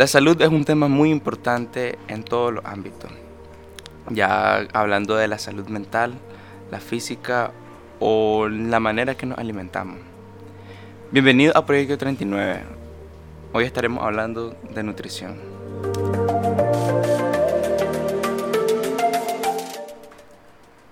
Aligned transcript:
La 0.00 0.06
salud 0.06 0.40
es 0.40 0.48
un 0.48 0.64
tema 0.64 0.88
muy 0.88 1.10
importante 1.10 1.98
en 2.08 2.22
todos 2.22 2.54
los 2.54 2.64
ámbitos. 2.64 3.10
Ya 4.08 4.66
hablando 4.72 5.14
de 5.14 5.28
la 5.28 5.38
salud 5.38 5.68
mental, 5.68 6.14
la 6.70 6.80
física 6.80 7.52
o 7.98 8.48
la 8.48 8.80
manera 8.80 9.14
que 9.14 9.26
nos 9.26 9.36
alimentamos. 9.36 9.98
Bienvenido 11.10 11.54
a 11.54 11.66
Proyecto 11.66 11.98
39. 11.98 12.62
Hoy 13.52 13.64
estaremos 13.64 14.02
hablando 14.02 14.56
de 14.74 14.82
nutrición. 14.82 15.38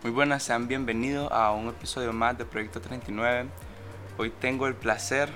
Muy 0.02 0.12
buenas, 0.12 0.42
sean 0.42 0.68
bienvenidos 0.68 1.32
a 1.32 1.52
un 1.52 1.68
episodio 1.68 2.12
más 2.12 2.36
de 2.36 2.44
Proyecto 2.44 2.82
39. 2.82 3.48
Hoy 4.18 4.30
tengo 4.38 4.66
el 4.66 4.74
placer 4.74 5.30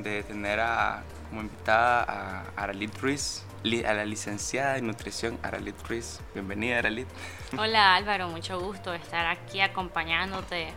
de 0.00 0.22
tener 0.22 0.60
a 0.60 1.02
como 1.28 1.42
invitada 1.42 2.02
a 2.02 2.62
Aralit 2.62 2.96
Ruiz, 2.98 3.44
a 3.64 3.94
la 3.94 4.04
licenciada 4.04 4.78
en 4.78 4.86
nutrición 4.86 5.38
Aralit 5.42 5.76
Ruiz. 5.88 6.20
Bienvenida, 6.34 6.78
Aralit. 6.78 7.08
Hola 7.58 7.96
Álvaro, 7.96 8.28
mucho 8.28 8.60
gusto 8.60 8.94
estar 8.94 9.26
aquí 9.26 9.60
acompañándote 9.60 10.68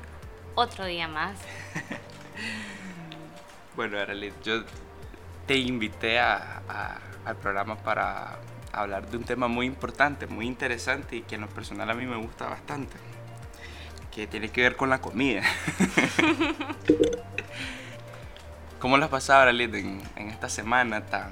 otro 0.56 0.86
día 0.86 1.08
más. 1.08 1.38
bueno, 3.76 4.00
Aralit, 4.00 4.34
yo 4.44 4.64
te 5.46 5.58
invité 5.58 6.20
a, 6.20 6.62
al 7.26 7.36
programa 7.36 7.76
para 7.76 8.40
hablar 8.72 9.10
de 9.10 9.18
un 9.18 9.24
tema 9.24 9.48
muy 9.48 9.66
importante, 9.66 10.28
muy 10.28 10.48
interesante 10.48 11.18
y 11.18 11.22
que 11.22 11.36
en 11.36 11.42
lo 11.42 11.48
personal 11.48 11.90
a 11.90 11.94
mí 11.94 12.06
me 12.06 12.18
gusta 12.18 12.48
bastante, 12.48 12.98
que 14.12 14.28
tiene 14.28 14.50
que 14.50 14.62
ver 14.62 14.76
con 14.76 14.90
la 14.90 15.00
comida. 15.00 15.44
¿Cómo 18.80 18.98
las 18.98 19.10
pasaba, 19.10 19.50
en, 19.50 20.02
en 20.16 20.30
esta 20.30 20.48
semana 20.48 21.06
tan, 21.06 21.32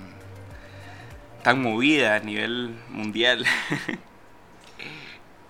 tan 1.44 1.62
movida 1.62 2.16
a 2.16 2.20
nivel 2.20 2.78
mundial? 2.89 3.45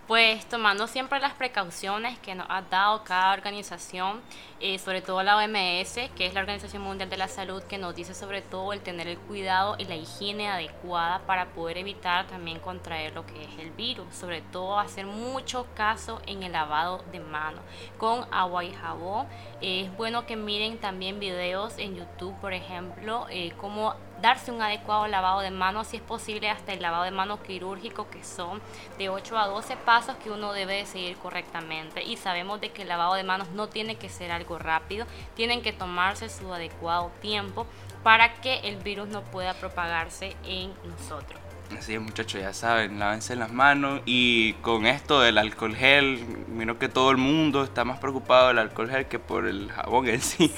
Pues 0.08 0.46
tomando 0.48 0.88
siempre 0.88 1.20
las 1.20 1.34
precauciones 1.34 2.18
que 2.20 2.34
nos 2.34 2.48
ha 2.50 2.62
dado 2.62 3.04
cada 3.04 3.34
organización, 3.34 4.22
eh, 4.62 4.80
sobre 4.80 5.02
todo 5.02 5.22
la 5.22 5.36
OMS, 5.36 6.10
que 6.16 6.26
es 6.26 6.34
la 6.34 6.40
Organización 6.40 6.82
Mundial 6.82 7.10
de 7.10 7.18
la 7.18 7.28
Salud, 7.28 7.62
que 7.64 7.78
nos 7.78 7.94
dice 7.94 8.14
sobre 8.14 8.42
todo 8.42 8.72
el 8.72 8.80
tener 8.80 9.10
el 9.10 9.18
cuidado 9.18 9.76
y 9.78 9.84
la 9.84 9.98
higiene 9.98 10.48
adecuada 10.48 11.20
para 11.26 11.48
poder 11.48 11.78
evitar 11.78 12.26
también 12.28 12.62
contraer 12.62 13.14
lo 13.16 13.26
que 13.26 13.44
es 13.44 13.60
el 13.60 13.72
virus, 13.72 14.16
sobre 14.16 14.40
todo 14.40 14.80
hacer 14.80 15.06
mucho 15.06 15.68
caso 15.76 16.22
en 16.26 16.42
el 16.42 16.54
lavado 16.54 17.04
de 17.12 17.20
manos 17.20 17.60
con 17.98 18.26
agua 18.32 18.64
y 18.64 18.72
jabón. 18.72 19.28
es 19.60 19.94
bueno 19.98 20.26
que 20.26 20.38
miren 20.38 20.78
también 20.78 21.20
videos 21.20 21.78
en 21.80 21.98
YouTube, 21.98 22.34
por 22.40 22.54
ejemplo, 22.54 23.28
eh, 23.30 23.52
cómo 23.58 23.94
darse 24.22 24.52
un 24.52 24.62
adecuado 24.62 25.08
lavado 25.08 25.42
de 25.42 25.52
manos, 25.52 25.88
si 25.88 25.98
es 25.98 26.04
posible 26.04 26.50
hasta 26.50 26.73
el 26.73 26.82
lavado 26.82 27.04
de 27.04 27.12
manos 27.12 27.40
quirúrgico, 27.42 28.10
que 28.10 28.23
son 28.23 28.62
de 28.98 29.10
8 29.10 29.38
a 29.38 29.48
12 29.48 29.78
pasos 29.78 30.16
que 30.18 30.30
uno 30.30 30.54
debe 30.54 30.86
seguir 30.86 31.18
correctamente. 31.18 32.04
Y 32.04 32.18
sabemos 32.18 32.62
de 32.62 32.70
que 32.70 32.84
el 32.84 32.88
lavado 32.88 33.16
de 33.16 33.23
manos 33.23 33.50
no 33.50 33.68
tiene 33.68 33.95
que 33.95 34.10
ser 34.10 34.32
algo 34.32 34.58
rápido, 34.60 35.06
tienen 35.36 35.62
que 35.62 35.73
tomarse 35.73 36.30
su 36.30 36.54
adecuado 36.54 37.12
tiempo 37.22 37.68
para 38.04 38.36
que 38.36 38.60
el 38.60 38.78
virus 38.78 39.08
no 39.10 39.22
pueda 39.22 39.54
propagarse 39.54 40.36
en 40.45 40.73
nosotros. 40.86 41.40
Así 41.78 41.95
es, 41.95 42.02
muchachos, 42.02 42.40
ya 42.40 42.54
saben, 42.54 42.98
lávense 42.98 43.36
las 43.36 43.52
manos 43.52 44.02
y 44.06 44.54
con 44.62 44.86
esto 44.88 45.20
del 45.20 45.38
alcohol 45.38 45.76
gel, 45.76 46.26
miro 46.48 46.80
que 46.80 46.88
todo 46.88 47.12
el 47.12 47.17
mundo 47.17 47.64
está 47.64 47.84
más 47.84 47.99
preocupado 47.99 48.48
del 48.48 48.60
alcohol 48.60 48.89
gel 48.89 49.08
que 49.08 49.20
por 49.20 49.45
el 49.45 49.70
jabón 49.72 50.08
en 50.08 50.22
sí. 50.22 50.54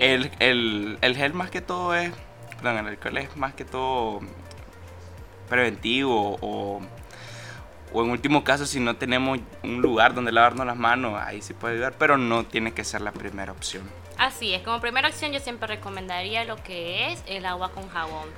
El, 0.00 0.30
el, 0.38 0.98
el 1.02 1.16
gel 1.16 1.34
más 1.34 1.50
que 1.50 1.60
todo 1.60 1.94
es 1.94 2.12
el 2.70 2.86
alcohol 2.86 3.18
es 3.18 3.36
más 3.36 3.54
que 3.54 3.64
todo 3.64 4.20
preventivo 5.48 6.38
o, 6.40 6.80
o 7.92 8.04
en 8.04 8.10
último 8.10 8.42
caso 8.44 8.66
si 8.66 8.80
no 8.80 8.96
tenemos 8.96 9.38
un 9.62 9.80
lugar 9.80 10.14
donde 10.14 10.32
lavarnos 10.32 10.66
las 10.66 10.76
manos, 10.76 11.20
ahí 11.22 11.40
sí 11.42 11.54
puede 11.54 11.74
ayudar, 11.74 11.94
pero 11.98 12.18
no 12.18 12.44
tiene 12.44 12.72
que 12.72 12.84
ser 12.84 13.00
la 13.00 13.12
primera 13.12 13.52
opción. 13.52 13.88
Así 14.18 14.52
es, 14.52 14.62
como 14.62 14.80
primera 14.80 15.08
opción 15.08 15.32
yo 15.32 15.40
siempre 15.40 15.68
recomendaría 15.68 16.44
lo 16.44 16.56
que 16.56 17.12
es 17.12 17.22
el 17.26 17.46
agua 17.46 17.70
con 17.70 17.88
jabón. 17.88 18.28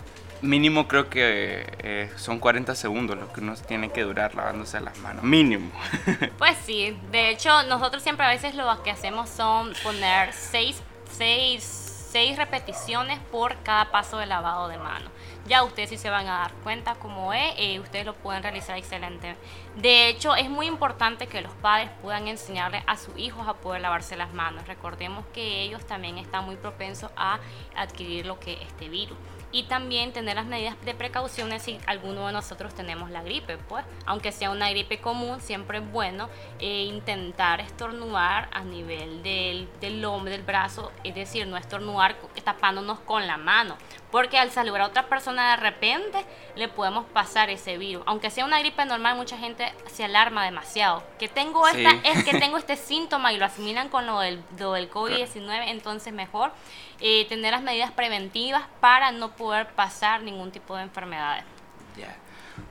Mínimo 0.43 0.87
creo 0.87 1.08
que 1.08 1.66
eh, 1.78 2.10
son 2.16 2.38
40 2.38 2.75
segundos 2.75 3.16
lo 3.16 3.32
que 3.32 3.41
uno 3.41 3.54
tiene 3.56 3.91
que 3.91 4.03
durar 4.03 4.34
lavándose 4.34 4.78
las 4.81 4.98
manos. 4.98 5.25
Mínimo. 5.25 5.70
Pues 6.38 6.56
sí, 6.64 6.97
de 7.10 7.31
hecho 7.31 7.62
nosotros 7.64 8.03
siempre 8.03 8.26
a 8.26 8.28
veces 8.28 8.54
lo 8.54 8.82
que 8.82 8.91
hacemos 8.91 9.31
son 9.31 9.72
poner 9.82 10.32
6, 10.34 10.82
6 11.16 11.85
seis 12.11 12.37
repeticiones 12.37 13.19
por 13.31 13.56
cada 13.62 13.91
paso 13.91 14.19
de 14.19 14.27
lavado 14.27 14.69
de 14.69 14.78
mano. 14.78 15.11
Ya 15.47 15.62
ustedes 15.62 15.91
sí 15.91 15.99
se 15.99 16.11
van 16.11 16.27
a 16.27 16.39
dar 16.39 16.53
cuenta 16.62 16.94
cómo 16.94 17.33
es, 17.33 17.55
eh, 17.56 17.78
ustedes 17.81 18.06
lo 18.06 18.15
pueden 18.15 18.43
realizar 18.43 18.77
excelente. 18.77 19.37
De 19.77 20.09
hecho, 20.09 20.34
es 20.34 20.49
muy 20.49 20.67
importante 20.67 21.27
que 21.27 21.41
los 21.41 21.53
padres 21.55 21.91
puedan 22.03 22.28
enseñarle 22.28 22.83
a 22.87 22.97
sus 22.97 23.17
hijos 23.17 23.47
a 23.47 23.55
poder 23.55 23.83
lavarse 23.83 24.17
las 24.17 24.33
manos. 24.33 24.67
Recordemos 24.67 25.25
que 25.33 25.62
ellos 25.62 25.87
también 25.87 26.19
están 26.19 26.44
muy 26.44 26.56
propensos 26.56 27.11
a 27.17 27.39
adquirir 27.77 28.27
lo 28.27 28.41
que 28.41 28.62
este 28.62 28.88
virus 28.88 29.19
y 29.52 29.64
también 29.64 30.12
tener 30.12 30.36
las 30.36 30.46
medidas 30.46 30.76
de 30.84 30.94
precauciones 30.94 31.62
si 31.62 31.78
alguno 31.86 32.26
de 32.26 32.32
nosotros 32.32 32.74
tenemos 32.74 33.10
la 33.10 33.22
gripe, 33.22 33.58
pues 33.58 33.84
aunque 34.04 34.32
sea 34.32 34.50
una 34.50 34.70
gripe 34.70 34.98
común, 34.98 35.40
siempre 35.40 35.78
es 35.78 35.92
bueno 35.92 36.28
eh, 36.58 36.84
intentar 36.84 37.60
estornudar 37.60 38.48
a 38.52 38.62
nivel 38.62 39.22
del, 39.22 39.68
del 39.80 40.02
lomo, 40.02 40.24
del 40.24 40.42
brazo, 40.42 40.92
es 41.04 41.14
decir, 41.14 41.46
no 41.46 41.56
estornudar 41.56 42.16
tapándonos 42.44 42.98
con 43.00 43.26
la 43.26 43.36
mano, 43.36 43.76
porque 44.10 44.38
al 44.38 44.50
saludar 44.50 44.82
a 44.82 44.86
otra 44.86 45.08
persona 45.08 45.50
de 45.50 45.56
repente 45.56 46.24
le 46.54 46.68
podemos 46.68 47.06
pasar 47.06 47.50
ese 47.50 47.78
virus, 47.78 48.02
aunque 48.06 48.30
sea 48.30 48.44
una 48.44 48.58
gripe 48.58 48.84
normal, 48.84 49.16
mucha 49.16 49.38
gente 49.38 49.72
se 49.86 50.04
alarma 50.04 50.44
demasiado, 50.44 51.02
que 51.18 51.28
tengo 51.28 51.66
esta, 51.66 51.90
es 52.04 52.24
que 52.24 52.38
tengo 52.40 52.56
este 52.56 52.76
síntoma 52.76 53.32
y 53.32 53.38
lo 53.38 53.44
asimilan 53.44 53.88
con 53.88 54.06
lo 54.06 54.20
del, 54.20 54.42
lo 54.58 54.72
del 54.72 54.90
COVID-19, 54.90 55.68
entonces 55.68 56.12
mejor 56.12 56.52
eh, 57.00 57.26
tener 57.28 57.52
las 57.52 57.62
medidas 57.62 57.90
preventivas 57.92 58.64
para 58.80 59.12
no 59.12 59.36
poder 59.36 59.68
pasar 59.68 60.22
ningún 60.22 60.50
tipo 60.50 60.76
de 60.76 60.82
enfermedades. 60.82 61.44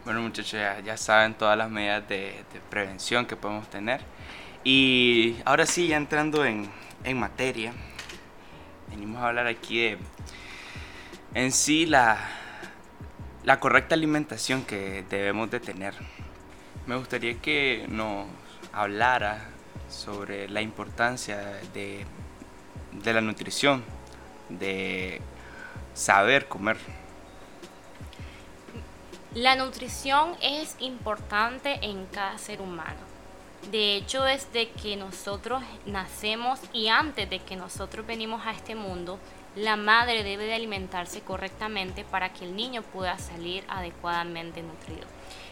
Bueno 0.03 0.21
muchachos, 0.21 0.59
ya, 0.83 0.97
saben 0.97 1.35
todas 1.35 1.55
las 1.57 1.69
medidas 1.69 2.07
de, 2.07 2.43
prevención 2.69 3.25
que 3.25 3.35
podemos 3.35 3.69
tener. 3.69 4.01
Y 4.63 5.35
ahora 5.45 5.67
sí, 5.67 5.87
ya 5.87 5.97
entrando 5.97 6.43
en, 6.43 6.71
en 7.03 7.19
materia, 7.19 7.71
venimos 8.89 9.21
a 9.21 9.27
hablar 9.27 9.45
aquí 9.45 9.79
de 9.79 9.97
en 11.35 11.51
sí 11.51 11.85
la, 11.85 12.17
la 13.43 13.59
correcta 13.59 13.93
alimentación 13.93 14.63
que 14.63 15.03
debemos 15.09 15.51
de 15.51 15.59
tener. 15.59 15.93
Me 16.87 16.95
gustaría 16.95 17.35
que 17.35 17.85
nos 17.89 18.27
hablara 18.73 19.49
sobre 19.89 20.47
la 20.49 20.61
importancia 20.61 21.37
de, 21.73 22.05
de 22.91 23.13
la 23.13 23.21
nutrición 23.21 23.83
de 24.50 25.22
saber 25.94 26.47
comer. 26.47 26.78
La 29.33 29.56
nutrición 29.56 30.35
es 30.41 30.75
importante 30.79 31.79
en 31.81 32.06
cada 32.06 32.38
ser 32.38 32.61
humano. 32.61 33.16
De 33.72 33.95
hecho, 33.95 34.23
desde 34.23 34.69
que 34.69 34.95
nosotros 34.95 35.63
nacemos 35.85 36.59
y 36.72 36.88
antes 36.88 37.29
de 37.29 37.39
que 37.39 37.55
nosotros 37.55 38.05
venimos 38.05 38.45
a 38.45 38.51
este 38.51 38.75
mundo, 38.75 39.19
la 39.55 39.75
madre 39.75 40.23
debe 40.23 40.45
de 40.45 40.53
alimentarse 40.53 41.22
correctamente 41.22 42.03
para 42.03 42.31
que 42.31 42.45
el 42.45 42.55
niño 42.55 42.81
pueda 42.81 43.17
salir 43.17 43.64
adecuadamente 43.67 44.61
nutrido. 44.61 45.08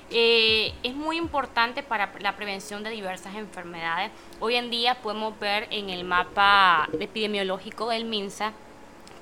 Eh, 0.09 0.73
es 0.83 0.93
muy 0.93 1.17
importante 1.17 1.81
para 1.81 2.11
la 2.19 2.35
prevención 2.35 2.83
de 2.83 2.91
diversas 2.91 3.35
enfermedades. 3.35 4.11
Hoy 4.39 4.55
en 4.55 4.69
día 4.69 4.95
podemos 5.01 5.39
ver 5.39 5.67
en 5.71 5.89
el 5.89 6.03
mapa 6.03 6.87
epidemiológico 6.99 7.89
del 7.89 8.05
MINSA 8.05 8.53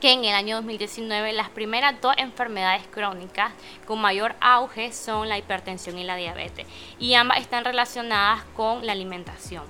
que 0.01 0.11
en 0.11 0.25
el 0.25 0.33
año 0.33 0.55
2019 0.57 1.31
las 1.31 1.49
primeras 1.49 2.01
dos 2.01 2.15
enfermedades 2.17 2.81
crónicas 2.89 3.53
con 3.85 4.01
mayor 4.01 4.35
auge 4.41 4.91
son 4.91 5.29
la 5.29 5.37
hipertensión 5.37 5.97
y 5.99 6.03
la 6.03 6.15
diabetes 6.15 6.65
y 6.99 7.13
ambas 7.13 7.39
están 7.39 7.63
relacionadas 7.63 8.43
con 8.55 8.85
la 8.85 8.91
alimentación. 8.91 9.63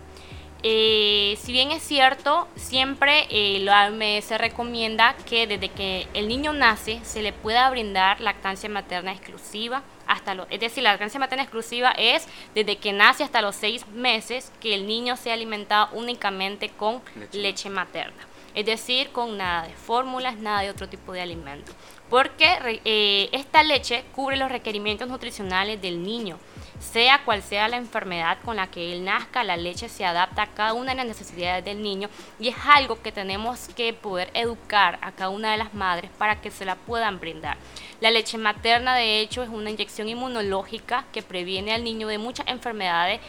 Eh, 0.64 1.38
si 1.42 1.52
bien 1.52 1.72
es 1.72 1.82
cierto, 1.82 2.48
siempre 2.56 3.26
eh, 3.30 3.60
la 3.60 3.88
OMS 3.88 4.30
recomienda 4.38 5.16
que 5.28 5.48
desde 5.48 5.70
que 5.70 6.08
el 6.14 6.28
niño 6.28 6.54
nace 6.54 7.00
se 7.04 7.24
le 7.24 7.34
pueda 7.34 7.70
brindar 7.72 8.22
lactancia 8.22 8.70
materna 8.70 9.12
exclusiva 9.12 9.82
hasta 10.06 10.36
lo, 10.36 10.46
es 10.50 10.60
decir, 10.60 10.84
la 10.84 10.92
lactancia 10.92 11.20
materna 11.20 11.44
exclusiva 11.44 11.92
es 11.98 12.28
desde 12.54 12.78
que 12.78 12.94
nace 12.94 13.24
hasta 13.24 13.42
los 13.42 13.56
seis 13.56 13.88
meses 13.88 14.52
que 14.62 14.76
el 14.76 14.86
niño 14.86 15.18
sea 15.18 15.34
alimentado 15.34 15.90
únicamente 15.94 16.70
con 16.70 17.02
leche 17.34 17.70
materna 17.70 18.31
es 18.56 18.66
decir, 18.66 19.12
con 19.12 19.38
nada 19.38 19.68
de 19.68 19.74
fórmulas, 19.74 20.38
nada 20.38 20.62
de 20.62 20.70
otro 20.70 20.88
tipo 20.90 21.14
de 21.14 21.22
alimento. 21.22 21.72
porque 22.10 22.82
eh, 22.84 23.30
esta 23.32 23.64
leche 23.64 24.04
cubre 24.14 24.36
los 24.36 24.52
requerimientos 24.52 25.08
nutricionales 25.08 25.82
del 25.82 26.04
niño. 26.04 26.38
Sea 26.82 27.24
cual 27.24 27.44
sea 27.44 27.68
la 27.68 27.78
enfermedad 27.78 28.40
con 28.44 28.56
la 28.56 28.68
que 28.68 28.92
él 28.92 29.06
nazca, 29.06 29.44
la 29.44 29.56
leche 29.56 29.88
se 29.88 30.04
adapta 30.04 30.42
a 30.42 30.48
cada 30.48 30.74
una 30.74 30.92
de 30.92 30.98
las 30.98 31.06
necesidades 31.06 31.64
del 31.64 31.82
niño 31.82 32.10
y 32.40 32.50
es 32.50 32.56
algo 32.66 33.02
que 33.02 33.12
tenemos 33.12 33.70
que 33.76 33.94
poder 33.94 34.32
educar 34.34 34.98
a 35.04 35.12
cada 35.12 35.30
una 35.30 35.52
de 35.52 35.58
las 35.58 35.74
madres 35.76 36.10
para 36.18 36.42
que 36.42 36.50
se 36.50 36.66
la 36.66 36.76
puedan 36.76 37.20
brindar. 37.20 37.56
La 38.02 38.10
leche 38.10 38.40
materna, 38.40 38.96
de 38.96 39.20
hecho, 39.20 39.44
es 39.44 39.50
una 39.50 39.70
inyección 39.70 40.10
inmunológica 40.10 41.06
que 41.14 41.22
previene 41.22 41.72
al 41.72 41.84
niño 41.84 42.08
de 42.08 42.18
muchas 42.18 42.48
enfermedades 42.48 43.22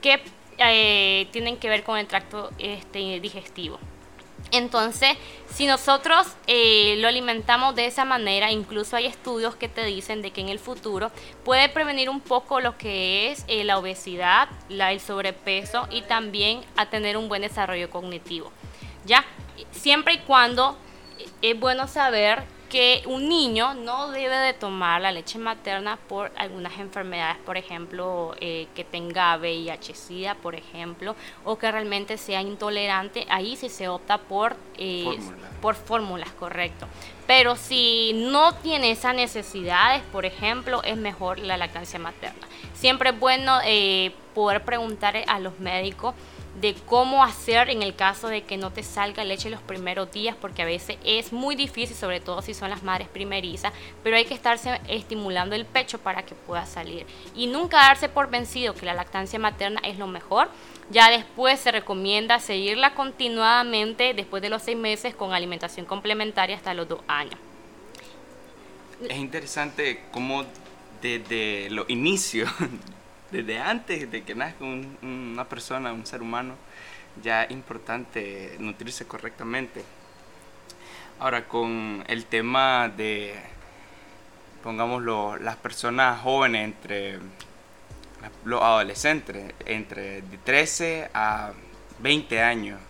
que 0.00 0.22
eh, 0.58 1.28
tienen 1.30 1.56
que 1.58 1.68
ver 1.68 1.84
con 1.84 1.98
el 1.98 2.06
tracto 2.06 2.50
este, 2.58 3.20
digestivo. 3.20 3.78
Entonces, 4.50 5.16
si 5.52 5.66
nosotros 5.66 6.26
eh, 6.46 6.96
lo 6.98 7.08
alimentamos 7.08 7.74
de 7.74 7.86
esa 7.86 8.04
manera, 8.04 8.50
incluso 8.50 8.96
hay 8.96 9.06
estudios 9.06 9.56
que 9.56 9.68
te 9.68 9.84
dicen 9.84 10.22
de 10.22 10.30
que 10.30 10.40
en 10.40 10.48
el 10.48 10.58
futuro 10.58 11.10
puede 11.44 11.68
prevenir 11.68 12.08
un 12.08 12.20
poco 12.20 12.60
lo 12.60 12.78
que 12.78 13.30
es 13.30 13.44
eh, 13.48 13.64
la 13.64 13.78
obesidad, 13.78 14.48
el 14.70 15.00
sobrepeso 15.00 15.86
y 15.90 16.02
también 16.02 16.62
a 16.76 16.86
tener 16.86 17.16
un 17.16 17.28
buen 17.28 17.42
desarrollo 17.42 17.90
cognitivo. 17.90 18.52
Ya, 19.04 19.24
siempre 19.70 20.14
y 20.14 20.18
cuando 20.18 20.78
es 21.42 21.58
bueno 21.58 21.88
saber 21.88 22.44
que 22.68 23.02
un 23.06 23.28
niño 23.28 23.74
no 23.74 24.10
debe 24.10 24.36
de 24.36 24.52
tomar 24.52 25.00
la 25.00 25.10
leche 25.10 25.38
materna 25.38 25.96
por 26.08 26.30
algunas 26.36 26.78
enfermedades, 26.78 27.38
por 27.44 27.56
ejemplo, 27.56 28.34
eh, 28.40 28.66
que 28.74 28.84
tenga 28.84 29.36
VIH-Sida, 29.38 30.34
por 30.34 30.54
ejemplo, 30.54 31.16
o 31.44 31.56
que 31.56 31.70
realmente 31.70 32.18
sea 32.18 32.42
intolerante, 32.42 33.26
ahí 33.30 33.56
sí 33.56 33.68
se 33.68 33.88
opta 33.88 34.18
por, 34.18 34.56
eh, 34.76 35.18
por 35.62 35.74
fórmulas, 35.74 36.30
correcto. 36.32 36.86
Pero 37.26 37.56
si 37.56 38.12
no 38.14 38.54
tiene 38.54 38.90
esas 38.90 39.14
necesidades, 39.14 40.02
por 40.12 40.24
ejemplo, 40.24 40.82
es 40.82 40.96
mejor 40.96 41.38
la 41.38 41.56
lactancia 41.56 41.98
materna. 41.98 42.46
Siempre 42.74 43.10
es 43.10 43.18
bueno 43.18 43.58
eh, 43.64 44.12
poder 44.34 44.62
preguntar 44.64 45.16
a 45.26 45.40
los 45.40 45.58
médicos 45.58 46.14
de 46.60 46.74
cómo 46.86 47.22
hacer 47.22 47.70
en 47.70 47.82
el 47.82 47.94
caso 47.94 48.28
de 48.28 48.42
que 48.42 48.56
no 48.56 48.72
te 48.72 48.82
salga 48.82 49.24
leche 49.24 49.50
los 49.50 49.60
primeros 49.60 50.10
días, 50.10 50.36
porque 50.40 50.62
a 50.62 50.64
veces 50.64 50.96
es 51.04 51.32
muy 51.32 51.54
difícil, 51.54 51.96
sobre 51.96 52.20
todo 52.20 52.42
si 52.42 52.54
son 52.54 52.70
las 52.70 52.82
madres 52.82 53.08
primerizas, 53.08 53.72
pero 54.02 54.16
hay 54.16 54.24
que 54.24 54.34
estarse 54.34 54.80
estimulando 54.88 55.54
el 55.54 55.64
pecho 55.64 55.98
para 55.98 56.24
que 56.24 56.34
pueda 56.34 56.66
salir. 56.66 57.06
Y 57.34 57.46
nunca 57.46 57.78
darse 57.78 58.08
por 58.08 58.30
vencido 58.30 58.74
que 58.74 58.86
la 58.86 58.94
lactancia 58.94 59.38
materna 59.38 59.80
es 59.84 59.98
lo 59.98 60.06
mejor. 60.06 60.48
Ya 60.90 61.10
después 61.10 61.60
se 61.60 61.70
recomienda 61.70 62.38
seguirla 62.40 62.94
continuadamente 62.94 64.14
después 64.14 64.42
de 64.42 64.48
los 64.48 64.62
seis 64.62 64.76
meses 64.76 65.14
con 65.14 65.32
alimentación 65.32 65.86
complementaria 65.86 66.56
hasta 66.56 66.74
los 66.74 66.88
dos 66.88 67.00
años. 67.06 67.36
Es 69.08 69.16
interesante 69.16 70.02
cómo 70.10 70.44
desde 71.02 71.70
los 71.70 71.88
inicios 71.88 72.50
desde 73.30 73.58
antes 73.58 74.10
de 74.10 74.22
que 74.22 74.34
nazca 74.34 74.64
una 74.64 75.48
persona, 75.48 75.92
un 75.92 76.06
ser 76.06 76.22
humano, 76.22 76.54
ya 77.22 77.44
es 77.44 77.50
importante 77.50 78.56
nutrirse 78.58 79.06
correctamente. 79.06 79.84
Ahora, 81.18 81.46
con 81.48 82.04
el 82.06 82.24
tema 82.26 82.88
de, 82.88 83.34
pongámoslo, 84.62 85.36
las 85.38 85.56
personas 85.56 86.20
jóvenes 86.20 86.64
entre 86.64 87.18
los 88.44 88.62
adolescentes, 88.62 89.52
entre 89.66 90.22
13 90.44 91.10
a 91.12 91.52
20 92.00 92.42
años, 92.42 92.80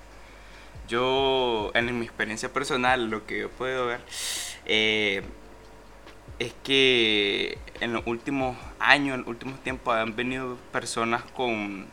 yo, 0.89 1.71
en 1.75 1.99
mi 1.99 2.05
experiencia 2.07 2.53
personal, 2.53 3.11
lo 3.11 3.27
que 3.27 3.41
yo 3.41 3.51
puedo 3.51 3.87
ver, 3.87 4.01
eh, 4.65 5.23
es 6.39 6.53
que 6.63 7.59
en 7.81 7.93
los 7.93 8.07
últimos 8.07 8.57
años, 8.79 9.15
en 9.15 9.21
los 9.21 9.29
últimos 9.29 9.61
tiempos 9.61 9.95
han 9.95 10.15
venido 10.15 10.57
personas 10.73 11.23
con, 11.35 11.87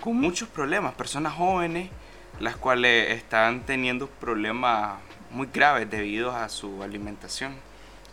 con 0.00 0.16
muchos 0.16 0.48
problemas, 0.48 0.94
personas 0.94 1.34
jóvenes, 1.34 1.90
las 2.38 2.56
cuales 2.56 3.10
están 3.10 3.60
teniendo 3.66 4.06
problemas 4.06 4.98
muy 5.30 5.48
graves 5.52 5.90
debido 5.90 6.32
a 6.34 6.48
su 6.48 6.82
alimentación. 6.82 7.54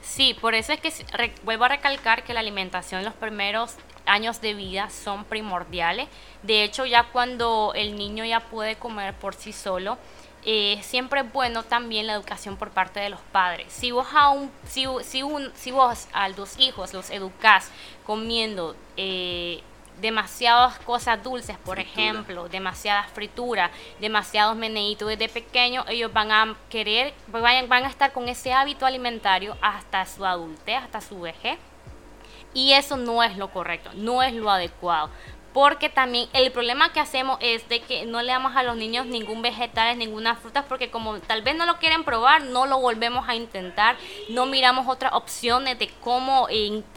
Sí, 0.02 0.36
por 0.40 0.56
eso 0.56 0.74
es 0.74 0.80
que 0.80 1.34
vuelvo 1.44 1.66
a 1.66 1.70
recalcar 1.70 2.24
que 2.24 2.34
la 2.34 2.40
alimentación 2.40 3.00
en 3.00 3.06
los 3.06 3.14
primeros 3.14 3.76
años 4.06 4.42
de 4.42 4.54
vida 4.54 4.90
son 4.90 5.26
primordiales. 5.26 6.08
De 6.44 6.64
hecho, 6.64 6.86
ya 6.86 7.04
cuando 7.04 7.74
el 7.76 7.96
niño 7.96 8.24
ya 8.26 8.40
puede 8.40 8.76
comer 8.76 9.14
por 9.14 9.36
sí 9.36 9.52
solo, 9.52 9.98
eh, 10.50 10.80
siempre 10.82 11.20
es 11.20 11.34
bueno 11.34 11.64
también 11.64 12.08
la 12.08 12.14
educación 12.14 12.56
por 12.56 12.70
parte 12.72 13.02
de 13.02 13.10
los 13.10 13.20
padres. 13.20 13.68
Si 13.70 13.92
vos 13.92 14.08
a, 14.14 14.30
un, 14.30 14.50
si, 14.66 14.86
si, 15.04 15.22
un, 15.22 15.52
si 15.56 15.72
vos 15.72 16.08
a 16.14 16.30
los 16.30 16.58
hijos 16.58 16.94
los 16.94 17.10
educás 17.10 17.70
comiendo 18.06 18.74
eh, 18.96 19.62
demasiadas 20.00 20.80
cosas 20.80 21.22
dulces, 21.22 21.58
por 21.58 21.80
ejemplo, 21.80 22.48
demasiadas 22.48 23.12
frituras, 23.12 23.72
demasiados 24.00 24.56
meneitos 24.56 25.10
desde 25.10 25.28
pequeño, 25.28 25.84
ellos 25.90 26.14
van 26.14 26.32
a 26.32 26.56
querer, 26.70 27.14
van, 27.28 27.68
van 27.68 27.84
a 27.84 27.90
estar 27.90 28.14
con 28.14 28.30
ese 28.30 28.54
hábito 28.54 28.86
alimentario 28.86 29.58
hasta 29.62 30.06
su 30.06 30.26
adultez, 30.26 30.78
hasta 30.78 31.02
su 31.02 31.20
vejez. 31.20 31.60
Y 32.54 32.72
eso 32.72 32.96
no 32.96 33.22
es 33.22 33.36
lo 33.36 33.52
correcto, 33.52 33.92
no 33.96 34.24
es 34.24 34.34
lo 34.34 34.50
adecuado 34.50 35.10
porque 35.58 35.90
también 35.90 36.30
el 36.34 36.52
problema 36.52 36.94
que 36.94 37.00
hacemos 37.00 37.40
es 37.42 37.68
de 37.68 37.80
que 37.80 38.06
no 38.06 38.22
le 38.22 38.28
damos 38.28 38.56
a 38.56 38.62
los 38.62 38.78
niños 38.78 39.08
ningún 39.08 39.42
vegetal, 39.42 39.98
ninguna 39.98 40.36
fruta, 40.36 40.68
porque 40.68 40.92
como 40.92 41.18
tal 41.20 41.42
vez 41.42 41.56
no 41.56 41.66
lo 41.66 41.80
quieren 41.80 42.04
probar, 42.04 42.44
no 42.44 42.68
lo 42.68 42.80
volvemos 42.80 43.28
a 43.28 43.34
intentar, 43.34 43.98
no 44.30 44.46
miramos 44.46 44.88
otras 44.88 45.14
opciones 45.14 45.80
de 45.80 45.90
cómo 46.04 46.48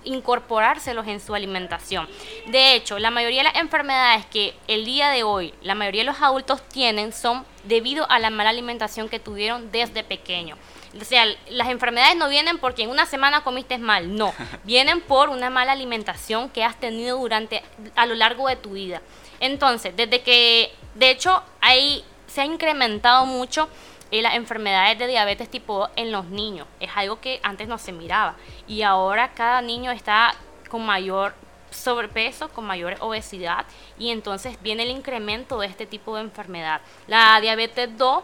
incorporárselos 0.05 1.07
en 1.07 1.21
su 1.21 1.35
alimentación. 1.35 2.07
De 2.49 2.75
hecho, 2.75 2.99
la 2.99 3.11
mayoría 3.11 3.39
de 3.39 3.45
las 3.45 3.57
enfermedades 3.57 4.27
que 4.27 4.53
el 4.69 4.85
día 4.85 5.09
de 5.09 5.23
hoy 5.23 5.55
la 5.63 5.75
mayoría 5.75 6.03
de 6.03 6.11
los 6.11 6.21
adultos 6.21 6.61
tienen 6.69 7.15
son 7.15 7.47
debido 7.65 8.11
a 8.11 8.19
la 8.19 8.29
mala 8.29 8.51
alimentación 8.51 9.09
que 9.09 9.19
tuvieron 9.19 9.73
desde 9.73 10.05
pequeño. 10.05 10.59
O 10.99 11.05
sea, 11.05 11.25
las 11.49 11.69
enfermedades 11.69 12.17
no 12.17 12.29
vienen 12.29 12.59
porque 12.59 12.83
en 12.83 12.91
una 12.91 13.07
semana 13.07 13.43
comiste 13.43 13.79
mal, 13.79 14.17
no. 14.17 14.33
Vienen 14.65 15.01
por 15.01 15.29
una 15.29 15.49
mala 15.49 15.73
alimentación 15.73 16.51
que 16.51 16.65
has 16.65 16.79
tenido 16.81 17.19
durante, 17.19 17.63
a 17.95 18.07
lo 18.07 18.15
largo 18.15 18.49
de 18.49 18.57
tu 18.57 18.73
vida. 18.73 19.01
Entonces, 19.39 19.97
desde 19.97 20.23
que, 20.23 20.73
de 20.95 21.11
hecho, 21.11 21.43
ahí 21.61 22.05
se 22.27 22.41
ha 22.41 22.45
incrementado 22.45 23.25
mucho 23.25 23.69
eh, 24.11 24.23
las 24.23 24.35
enfermedades 24.35 24.99
de 24.99 25.07
diabetes 25.07 25.49
tipo 25.49 25.89
en 25.95 26.11
los 26.11 26.27
niños. 26.27 26.67
Es 26.81 26.91
algo 26.97 27.21
que 27.21 27.41
antes 27.43 27.69
no 27.69 27.79
se 27.79 27.93
miraba. 27.93 28.35
Y 28.67 28.83
ahora 28.83 29.33
cada 29.33 29.63
niño 29.63 29.93
está 29.93 30.35
con 30.69 30.85
mayor 30.85 31.35
sobrepeso, 31.71 32.49
con 32.49 32.65
mayor 32.65 32.97
obesidad. 33.01 33.65
Y 33.99 34.11
entonces 34.11 34.61
viene 34.63 34.83
el 34.83 34.91
incremento 34.91 35.61
de 35.61 35.69
este 35.69 35.87
tipo 35.87 36.17
de 36.17 36.23
enfermedad. 36.23 36.81
La 37.07 37.41
diabetes 37.41 37.97
2 37.97 38.19
eh, 38.19 38.23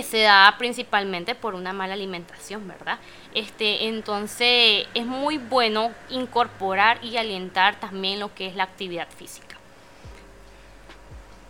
se 0.00 0.20
da 0.20 0.54
principalmente 0.56 1.34
por 1.34 1.54
una 1.54 1.74
mala 1.74 1.92
alimentación, 1.92 2.66
¿verdad? 2.66 2.98
Este, 3.34 3.88
entonces 3.88 4.86
es 4.94 5.04
muy 5.04 5.36
bueno 5.36 5.92
incorporar 6.08 7.04
y 7.04 7.18
alentar 7.18 7.78
también 7.78 8.18
lo 8.18 8.34
que 8.34 8.46
es 8.46 8.56
la 8.56 8.64
actividad 8.64 9.08
física. 9.10 9.56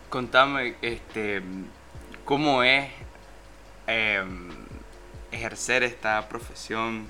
Contame, 0.09 0.75
este, 0.83 1.43
cómo 2.25 2.65
es 2.65 2.91
em, 3.87 4.51
ejercer 5.31 5.85
esta 5.85 6.29
profesión 6.29 7.09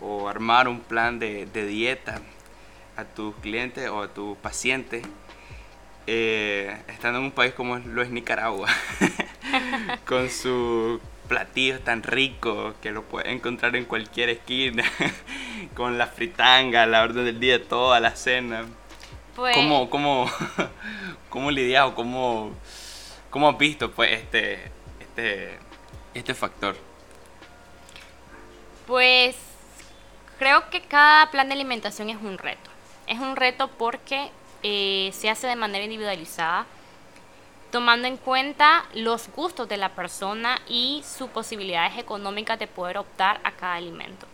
o 0.00 0.28
armar 0.28 0.68
un 0.68 0.80
plan 0.80 1.18
de, 1.18 1.46
dieta 1.46 2.20
a 2.96 3.04
tus 3.04 3.34
clientes 3.36 3.88
o 3.90 4.02
a 4.02 4.08
tus 4.08 4.36
pacientes 4.38 5.04
eh, 6.06 6.76
estando 6.88 7.18
en 7.18 7.26
un 7.26 7.30
país 7.30 7.52
como 7.54 7.76
lo 7.78 8.02
es 8.02 8.10
Nicaragua. 8.10 8.68
con 10.06 10.30
su 10.30 11.00
platillos 11.30 11.80
tan 11.84 12.02
rico 12.02 12.74
que 12.82 12.90
lo 12.90 13.04
puedes 13.04 13.32
encontrar 13.32 13.76
en 13.76 13.84
cualquier 13.84 14.30
esquina, 14.30 14.82
con 15.76 15.96
la 15.96 16.08
fritanga, 16.08 16.86
la 16.86 17.02
orden 17.02 17.24
del 17.24 17.38
día, 17.38 17.62
toda 17.62 18.00
la 18.00 18.16
cena. 18.16 18.64
Pues... 19.36 19.54
¿Cómo, 19.54 19.88
cómo, 19.88 20.28
cómo 21.30 21.52
lidias 21.52 21.86
o 21.86 21.94
cómo, 21.94 22.50
cómo 23.30 23.48
has 23.48 23.58
visto 23.58 23.92
pues, 23.92 24.10
este, 24.10 24.58
este, 24.98 25.58
este 26.14 26.34
factor? 26.34 26.76
Pues 28.88 29.36
creo 30.40 30.68
que 30.68 30.80
cada 30.80 31.30
plan 31.30 31.48
de 31.48 31.54
alimentación 31.54 32.10
es 32.10 32.16
un 32.16 32.38
reto. 32.38 32.70
Es 33.06 33.20
un 33.20 33.36
reto 33.36 33.68
porque 33.68 34.30
eh, 34.64 35.10
se 35.12 35.30
hace 35.30 35.46
de 35.46 35.54
manera 35.54 35.84
individualizada 35.84 36.66
tomando 37.70 38.08
en 38.08 38.16
cuenta 38.16 38.84
los 38.94 39.28
gustos 39.34 39.68
de 39.68 39.76
la 39.76 39.90
persona 39.90 40.60
y 40.68 41.02
sus 41.04 41.28
posibilidades 41.30 41.98
económicas 41.98 42.58
de 42.58 42.66
poder 42.66 42.98
optar 42.98 43.40
a 43.44 43.52
cada 43.52 43.74
alimento. 43.74 44.26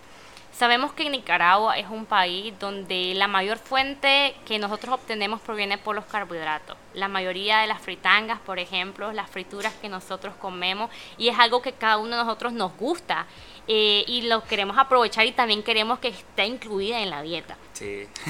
Sabemos 0.53 0.95
que 0.95 1.11
Nicaragua 1.11 1.77
es 1.77 1.87
un 1.91 2.07
país 2.07 2.55
donde 2.59 3.13
la 3.15 3.29
mayor 3.29 3.59
fuente 3.59 4.35
que 4.47 4.59
nosotros 4.59 4.95
obtenemos 4.95 5.43
proviene 5.43 5.77
por 5.77 5.95
los 5.95 6.07
carbohidratos. 6.07 6.79
La 6.95 7.09
mayoría 7.09 7.59
de 7.59 7.67
las 7.67 7.83
fritangas, 7.83 8.41
por 8.41 8.59
ejemplo, 8.59 9.13
las 9.13 9.29
frituras 9.29 9.75
que 9.75 9.91
nosotros 9.91 10.35
comemos, 10.41 10.91
y 11.19 11.29
es 11.29 11.39
algo 11.39 11.61
que 11.61 11.73
cada 11.73 11.99
uno 11.99 12.17
de 12.17 12.25
nosotros 12.25 12.55
nos 12.55 12.75
gusta. 12.79 13.27
eh, 13.69 14.05
y 14.07 14.23
lo 14.23 14.45
queremos 14.45 14.79
aprovechar 14.79 15.27
y 15.27 15.33
también 15.33 15.63
queremos 15.63 15.99
que 15.99 16.09
esté 16.09 16.47
incluida 16.47 17.01
en 17.01 17.11
la 17.11 17.23
dieta. 17.23 17.57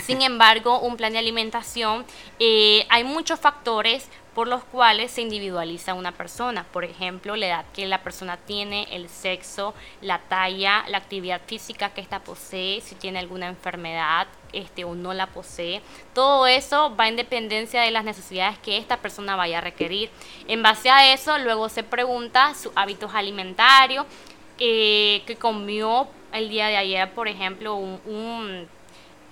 Sin 0.03 0.23
embargo, 0.23 0.81
un 0.81 0.97
plan 0.97 1.13
de 1.13 1.19
alimentación, 1.19 2.05
eh, 2.39 2.87
hay 2.89 3.05
muchos 3.05 3.39
factores 3.39 4.09
por 4.37 4.49
los 4.49 4.64
cuales 4.64 5.12
se 5.12 5.23
individualiza 5.23 5.95
una 5.95 6.12
persona. 6.12 6.66
Por 6.71 6.85
ejemplo, 6.85 7.37
la 7.37 7.47
edad 7.47 7.64
que 7.73 7.87
la 7.87 8.02
persona 8.02 8.37
tiene, 8.37 8.87
el 8.90 9.09
sexo, 9.09 9.73
la 10.02 10.19
talla, 10.19 10.85
la 10.88 10.99
actividad 10.99 11.40
física 11.47 11.95
que 11.95 12.02
ésta 12.02 12.19
posee, 12.21 12.83
si 12.83 12.97
tiene 12.97 13.19
alguna 13.19 13.47
enfermedad 13.47 14.26
este, 14.52 14.85
o 14.85 14.95
no 14.95 15.14
la 15.14 15.28
posee. 15.28 15.81
Todo 16.12 16.47
eso 16.47 16.95
va 16.95 17.09
en 17.09 17.16
dependencia 17.16 17.81
de 17.81 17.90
las 17.90 18.05
necesidades 18.05 18.59
que 18.59 18.76
esta 18.76 18.99
persona 18.99 19.37
vaya 19.37 19.57
a 19.57 19.62
requerir. 19.62 20.11
En 20.47 20.62
base 20.62 20.90
a 20.90 21.14
eso, 21.14 21.38
luego 21.38 21.71
se 21.71 21.83
pregunta 21.83 22.55
sus 22.55 22.73
hábitos 22.75 23.14
alimentarios, 23.14 24.05
eh, 24.59 25.23
que 25.26 25.37
comió 25.37 26.09
el 26.35 26.50
día 26.50 26.66
de 26.66 26.76
ayer, 26.76 27.11
por 27.14 27.26
ejemplo, 27.26 27.76
un 27.76 28.69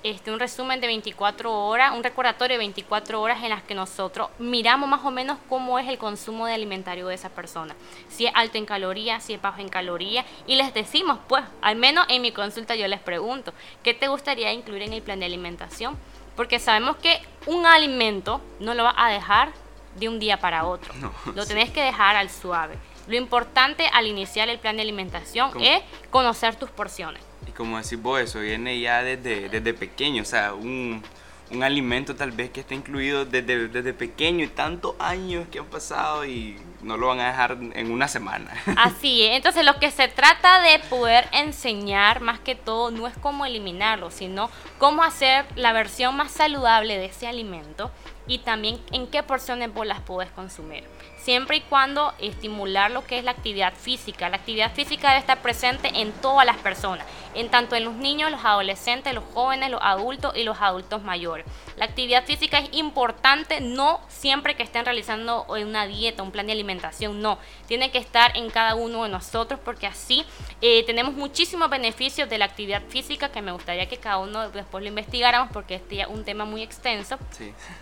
este, 0.05 0.31
un 0.31 0.39
resumen 0.39 0.83
de 0.83 0.87
24 0.87 1.51
horas, 1.51 1.93
un 1.97 2.05
recordatorio 2.05 2.57
de 2.57 2.59
24 2.59 3.23
horas 3.23 3.43
en 3.43 3.49
las 3.49 3.63
que 3.63 3.75
nosotros 3.75 4.29
miramos 4.39 4.87
más 4.87 5.03
o 5.03 5.11
menos 5.11 5.39
cómo 5.49 5.79
es 5.79 5.89
el 5.89 5.97
consumo 5.97 6.47
de 6.47 6.53
alimentario 6.53 7.07
de 7.09 7.15
esa 7.15 7.31
persona. 7.31 7.75
Si 8.11 8.27
es 8.27 8.33
alto 8.35 8.59
en 8.59 8.67
calorías, 8.67 9.25
si 9.25 9.33
es 9.33 9.41
bajo 9.41 9.63
en 9.63 9.71
calorías. 9.71 10.27
Y 10.47 10.57
les 10.57 10.75
decimos, 10.75 11.19
pues, 11.27 11.43
al 11.63 11.77
menos 11.77 12.05
en 12.11 12.21
mi 12.21 12.33
consulta 12.33 12.77
yo 12.77 12.87
les 12.87 13.01
pregunto, 13.01 13.55
¿qué 13.83 13.95
te 13.95 14.09
gustaría 14.09 14.53
incluir 14.53 14.83
en 14.83 14.93
el 14.93 15.01
plan 15.01 15.19
de 15.21 15.25
alimentación? 15.25 15.97
Porque 16.37 16.59
sabemos 16.59 16.97
que 16.99 17.19
un 17.47 17.65
alimento 17.65 18.43
no 18.61 18.75
lo 18.75 18.85
vas 18.85 18.97
a 18.99 19.09
dejar 19.09 19.53
de 19.97 20.11
un 20.11 20.21
día 20.21 20.39
para 20.39 20.67
otro. 20.67 20.93
lo 21.35 21.47
tenés 21.47 21.71
que 21.71 21.81
dejar 21.81 22.15
al 22.15 22.29
suave. 22.29 22.77
Lo 23.07 23.17
importante 23.17 23.89
al 23.91 24.07
iniciar 24.07 24.51
el 24.51 24.59
plan 24.59 24.77
de 24.77 24.83
alimentación 24.83 25.51
es 25.63 25.83
conocer 26.11 26.57
tus 26.57 26.69
porciones 26.69 27.23
como 27.53 27.77
decís 27.77 28.01
vos, 28.01 28.21
eso 28.21 28.41
viene 28.41 28.79
ya 28.81 29.03
desde, 29.03 29.49
desde 29.49 29.75
pequeño, 29.75 30.23
o 30.23 30.27
sea, 30.27 30.55
un, 30.55 31.03
un 31.51 31.63
alimento 31.63 32.17
tal 32.17 32.33
vez 32.33 32.51
que 32.51 32.61
está 32.61 32.75
incluido 32.75 33.25
desde, 33.25 33.69
desde 33.69 33.93
pequeño 33.93 34.45
y 34.45 34.49
tantos 34.49 34.95
años 34.99 35.47
que 35.51 35.59
han 35.59 35.67
pasado 35.67 36.25
y 36.25 36.57
no 36.83 36.97
lo 36.97 37.09
van 37.09 37.21
a 37.21 37.29
dejar 37.29 37.59
en 37.75 37.91
una 37.91 38.09
semana. 38.09 38.51
Así 38.77 39.25
es, 39.25 39.37
entonces 39.37 39.65
lo 39.65 39.79
que 39.79 39.91
se 39.91 40.09
trata 40.09 40.61
de 40.61 40.79
poder 40.91 41.29
enseñar 41.33 42.21
más 42.21 42.41
que 42.41 42.55
todo 42.55 42.91
no 42.91 43.07
es 43.07 43.17
cómo 43.19 43.47
eliminarlo, 43.47 44.11
sino 44.11 44.51
cómo 44.79 45.03
hacer 45.03 45.47
la 45.57 45.73
versión 45.73 46.17
más 46.17 46.33
saludable 46.33 46.99
de 46.99 47.07
ese 47.07 47.27
alimento 47.27 47.91
y 48.27 48.39
también 48.39 48.81
en 48.93 49.07
qué 49.07 49.23
porciones 49.23 49.73
vos 49.73 49.87
las 49.87 50.01
puedes 50.01 50.31
consumir 50.33 50.85
siempre 51.25 51.57
y 51.57 51.61
cuando 51.63 52.13
estimular 52.19 52.91
lo 52.91 53.07
que 53.07 53.19
es 53.19 53.25
la 53.25 53.31
actividad 53.31 53.73
física. 53.73 54.29
La 54.29 54.37
actividad 54.37 54.73
física 54.75 55.09
debe 55.09 55.21
estar 55.21 55.41
presente 55.41 55.91
en 55.95 56.13
todas 56.13 56.45
las 56.45 56.59
personas, 56.59 57.07
en 57.35 57.49
tanto 57.49 57.77
en 57.77 57.85
los 57.85 57.95
niños, 57.95 58.31
los 58.31 58.45
adolescentes, 58.45 59.15
los 59.15 59.25
jóvenes, 59.35 59.71
los 59.71 59.81
adultos 59.83 60.37
y 60.37 60.45
los 60.45 60.61
adultos 60.61 61.03
mayores. 61.03 61.47
La 61.77 61.85
actividad 61.85 62.25
física 62.25 62.59
es 62.59 62.69
importante, 62.73 63.61
no 63.61 64.01
siempre 64.09 64.55
que 64.57 64.63
estén 64.63 64.85
realizando 64.85 65.45
una 65.49 65.87
dieta, 65.87 66.23
un 66.23 66.31
plan 66.31 66.47
de 66.47 66.53
alimentación, 66.53 67.21
no. 67.21 67.39
Tiene 67.67 67.91
que 67.91 67.99
estar 67.99 68.37
en 68.37 68.51
cada 68.51 68.75
uno 68.75 69.03
de 69.03 69.09
nosotros 69.09 69.59
porque 69.65 69.87
así 69.87 70.25
eh, 70.61 70.85
tenemos 70.85 71.15
muchísimos 71.15 71.69
beneficios 71.71 72.29
de 72.29 72.39
la 72.39 72.45
actividad 72.45 72.83
física 72.89 73.31
que 73.31 73.43
me 73.43 73.53
gustaría 73.53 73.89
que 73.89 73.97
cada 73.97 74.19
uno 74.19 74.51
después 74.51 74.83
lo 74.83 74.89
investigáramos 74.89 75.51
porque 75.53 75.77
este 75.77 76.01
es 76.01 76.07
un 76.07 76.25
tema 76.25 76.45
muy 76.45 76.63
extenso. 76.63 77.19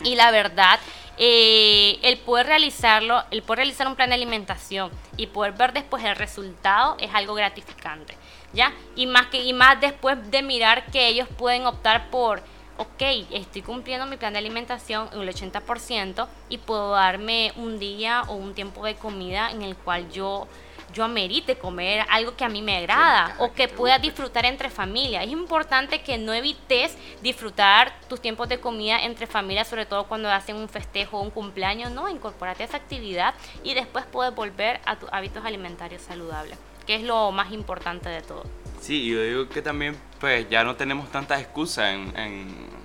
Y 0.03 0.15
la 0.15 0.31
verdad, 0.31 0.81
eh, 1.19 1.99
el 2.03 2.19
poder 2.19 2.47
realizarlo, 2.47 3.23
el 3.31 3.43
poder 3.43 3.59
realizar 3.59 3.87
un 3.87 3.97
plan 3.97 4.09
de 4.09 4.15
alimentación 4.15 4.91
y 5.17 5.27
poder 5.27 5.53
ver 5.53 5.73
después 5.73 6.03
el 6.05 6.17
resultado 6.17 6.97
es 6.99 7.15
algo 7.15 7.35
gratificante. 7.35 8.17
¿Ya? 8.53 8.73
Y 8.97 9.07
más 9.07 9.27
que 9.27 9.43
y 9.43 9.53
más 9.53 9.81
después 9.81 10.31
de 10.31 10.43
mirar 10.43 10.87
que 10.87 11.09
ellos 11.09 11.29
pueden 11.39 11.67
optar 11.67 12.11
por 12.11 12.43
ok, 12.79 13.03
estoy 13.31 13.63
cumpliendo 13.63 14.07
mi 14.07 14.17
plan 14.17 14.33
de 14.33 14.39
alimentación 14.39 15.09
en 15.13 15.21
el 15.21 15.29
80% 15.29 16.27
y 16.49 16.59
puedo 16.59 16.93
darme 16.93 17.53
un 17.57 17.79
día 17.79 18.23
o 18.29 18.35
un 18.35 18.55
tiempo 18.55 18.85
de 18.85 18.97
comida 18.97 19.51
en 19.51 19.63
el 19.63 19.77
cual 19.77 20.11
yo 20.11 20.49
yo 20.93 21.05
amerite 21.05 21.57
comer 21.57 22.05
algo 22.11 22.37
que 22.37 22.45
a 22.45 22.49
mí 22.49 22.63
me 22.63 22.77
agrada 22.77 23.35
o 23.39 23.53
que 23.53 23.67
pueda 23.69 23.99
disfrutar 23.99 24.45
entre 24.45 24.69
familia. 24.69 25.23
Es 25.23 25.31
importante 25.31 26.03
que 26.03 26.19
no 26.19 26.33
evites 26.35 26.97
disfrutar 27.23 27.93
tus 28.09 28.21
tiempos 28.21 28.49
de 28.49 28.61
comida 28.61 29.03
entre 29.03 29.27
familia, 29.27 29.65
sobre 29.65 29.87
todo 29.87 30.05
cuando 30.05 30.31
hacen 30.31 30.57
un 30.57 30.69
festejo 30.69 31.19
o 31.19 31.23
un 31.23 31.31
cumpleaños, 31.31 31.91
no, 31.93 32.09
incorporate 32.09 32.63
a 32.63 32.67
esa 32.67 32.77
actividad 32.77 33.35
y 33.65 33.75
después 33.75 34.05
puedes 34.05 34.35
volver 34.35 34.81
a 34.85 34.97
tus 34.97 35.09
hábitos 35.13 35.45
alimentarios 35.45 36.03
saludables, 36.03 36.59
que 36.85 36.97
es 36.97 37.03
lo 37.03 37.33
más 37.33 37.53
importante 37.53 38.09
de 38.09 38.23
todo. 38.23 38.45
Sí, 38.81 39.07
yo 39.07 39.23
digo 39.23 39.49
que 39.49 39.63
también 39.63 39.97
pues 40.21 40.49
ya 40.51 40.65
no 40.65 40.75
tenemos 40.77 41.11
tantas 41.11 41.41
excusas 41.41 41.95
en, 41.95 42.83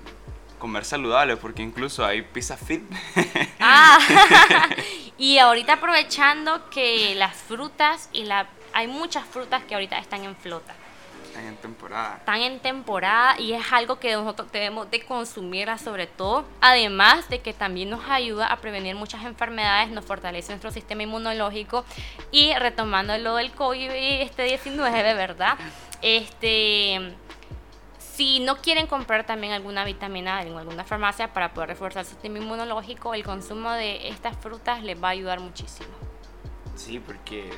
comer 0.60 0.86
saludable, 0.86 1.38
porque 1.38 1.62
incluso 1.62 2.06
hay 2.06 2.22
pizza 2.22 2.58
fit. 2.58 2.84
Ah, 3.60 4.00
y 5.18 5.40
ahorita 5.40 5.74
aprovechando 5.74 6.70
que 6.70 7.16
las 7.16 7.36
frutas 7.36 8.10
y 8.14 8.24
la 8.24 8.48
hay 8.74 8.88
muchas 8.88 9.26
frutas 9.26 9.64
que 9.64 9.74
ahorita 9.74 9.98
están 9.98 10.24
en 10.24 10.36
flota. 10.36 10.76
Están 11.38 11.54
en 11.54 11.58
temporada. 11.58 12.16
Están 12.18 12.42
en 12.42 12.60
temporada 12.60 13.40
y 13.40 13.54
es 13.54 13.72
algo 13.72 14.00
que 14.00 14.12
nosotros 14.14 14.52
debemos 14.52 14.90
de 14.90 15.06
consumirla 15.06 15.78
sobre 15.78 16.08
todo. 16.08 16.46
Además 16.62 17.30
de 17.30 17.42
que 17.42 17.54
también 17.54 17.92
nos 17.92 18.10
ayuda 18.10 18.48
a 18.48 18.58
prevenir 18.58 18.96
muchas 18.96 19.24
enfermedades, 19.24 19.92
nos 19.92 20.04
fortalece 20.04 20.52
nuestro 20.52 20.72
sistema 20.72 21.04
inmunológico 21.04 21.86
y 22.32 22.56
retomando 22.56 23.16
lo 23.20 23.36
del 23.36 23.52
COVID 23.52 23.92
este 23.92 24.44
19, 24.44 25.14
¿verdad? 25.14 25.58
Este, 26.02 27.14
si 28.00 28.40
no 28.40 28.58
quieren 28.58 28.88
comprar 28.88 29.24
también 29.28 29.54
alguna 29.54 29.86
vitamina 29.86 30.42
en 30.42 30.58
alguna 30.58 30.86
farmacia 30.86 31.34
para 31.34 31.54
poder 31.54 31.70
reforzar 31.70 32.04
su 32.04 32.12
sistema 32.12 32.40
inmunológico, 32.40 33.14
el 33.14 33.24
consumo 33.24 33.72
de 33.74 34.08
estas 34.08 34.36
frutas 34.38 34.82
les 34.82 35.02
va 35.02 35.10
a 35.10 35.12
ayudar 35.12 35.40
muchísimo. 35.40 35.90
Sí, 36.74 37.00
porque 37.00 37.52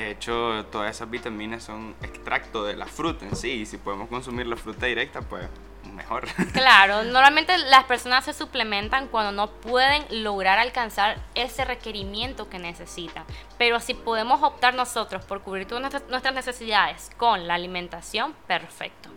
de 0.00 0.10
hecho 0.10 0.66
todas 0.70 0.94
esas 0.96 1.10
vitaminas 1.10 1.64
son 1.64 1.94
extracto 2.02 2.64
de 2.64 2.76
la 2.76 2.86
fruta 2.86 3.26
en 3.26 3.36
sí 3.36 3.50
y 3.50 3.66
si 3.66 3.76
podemos 3.78 4.08
consumir 4.08 4.46
la 4.46 4.56
fruta 4.56 4.86
directa, 4.86 5.20
pues 5.20 5.48
mejor. 5.94 6.26
Claro, 6.52 7.04
normalmente 7.04 7.56
las 7.58 7.84
personas 7.84 8.24
se 8.24 8.32
suplementan 8.32 9.08
cuando 9.08 9.32
no 9.32 9.50
pueden 9.50 10.04
lograr 10.22 10.58
alcanzar 10.58 11.18
ese 11.34 11.64
requerimiento 11.64 12.48
que 12.48 12.58
necesitan. 12.58 13.24
Pero 13.58 13.80
si 13.80 13.94
podemos 13.94 14.42
optar 14.42 14.74
nosotros 14.74 15.24
por 15.24 15.42
cubrir 15.42 15.66
todas 15.66 16.02
nuestras 16.08 16.34
necesidades 16.34 17.10
con 17.16 17.46
la 17.46 17.54
alimentación, 17.54 18.34
perfecto. 18.46 19.10